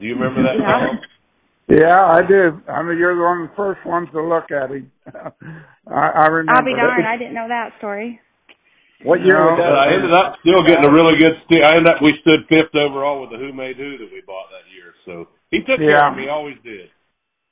[0.01, 0.71] Do you remember that, Yeah.
[0.71, 0.99] Tom?
[1.69, 2.63] yeah, I do.
[2.71, 4.91] I mean, you're the one of the first ones to look at him.
[5.91, 6.55] I, I remember.
[6.57, 8.21] I'll be darned, I didn't know that story.
[9.05, 9.77] What year No, was But that?
[9.77, 11.65] I ended up still getting a really good steer.
[11.65, 14.49] I ended up we stood fifth overall with the Who Made Who that we bought
[14.55, 14.95] that year.
[15.05, 16.11] So he took care Yeah.
[16.11, 16.89] of me, he always did.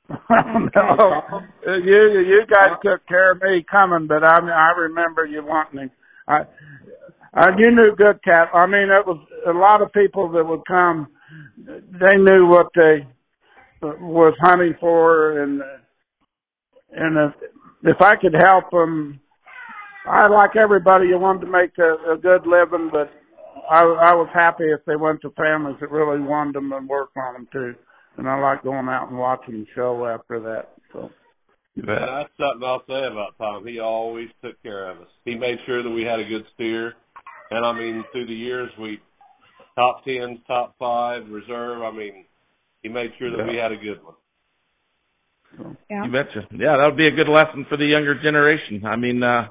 [0.29, 5.79] no, you you guys took care of me coming, but I I remember you wanting
[5.79, 5.91] him.
[6.27, 6.41] I,
[7.33, 8.49] I you knew good cat.
[8.53, 11.07] I mean, it was a lot of people that would come.
[11.57, 13.07] They knew what they
[13.81, 15.61] was hunting for, and
[16.91, 17.49] and if
[17.83, 19.19] if I could help them,
[20.07, 21.07] I like everybody.
[21.07, 23.09] You wanted to make a, a good living, but
[23.71, 27.17] I I was happy if they went to families that really wanted them and worked
[27.17, 27.75] on them too.
[28.17, 30.69] And I like going out and watching the show after that.
[30.93, 31.09] So
[31.75, 31.99] You bet.
[31.99, 33.65] that's something I'll say about Tom.
[33.67, 35.07] He always took care of us.
[35.25, 36.93] He made sure that we had a good steer.
[37.51, 38.99] And I mean, through the years, we
[39.75, 41.81] top tens, top five, reserve.
[41.83, 42.25] I mean,
[42.81, 44.15] he made sure that we had a good one.
[45.89, 46.05] Yeah.
[46.05, 46.47] You betcha.
[46.51, 48.85] Yeah, that would be a good lesson for the younger generation.
[48.85, 49.47] I mean, uh,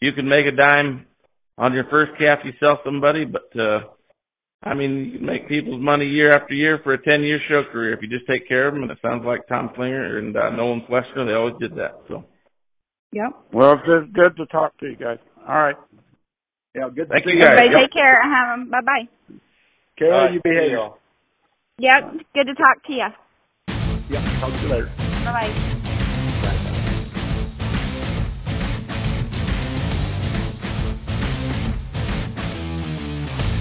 [0.00, 1.06] you can make a dime
[1.56, 3.80] on your first calf you sell somebody, but, uh,
[4.62, 7.62] I mean, you can make people's money year after year for a 10 year show
[7.70, 8.82] career if you just take care of them.
[8.82, 12.00] And it sounds like Tom Klingner and, uh, Nolan Flesner, they always did that.
[12.08, 12.24] So
[13.12, 13.30] Yep.
[13.52, 15.18] well, it's just good to talk to you guys.
[15.46, 15.76] All right.
[16.74, 17.08] Yeah, good.
[17.08, 17.52] to Thank see you, guys.
[17.58, 17.80] Everybody Yep.
[17.80, 18.22] take care.
[18.22, 19.08] Um, bye bye.
[19.98, 20.68] Carol, All right, you behave.
[20.68, 20.98] see y'all.
[21.78, 22.12] Yep.
[22.34, 23.06] Good to talk to you.
[24.10, 24.90] Yep, talk to you later.
[25.24, 25.75] Bye bye.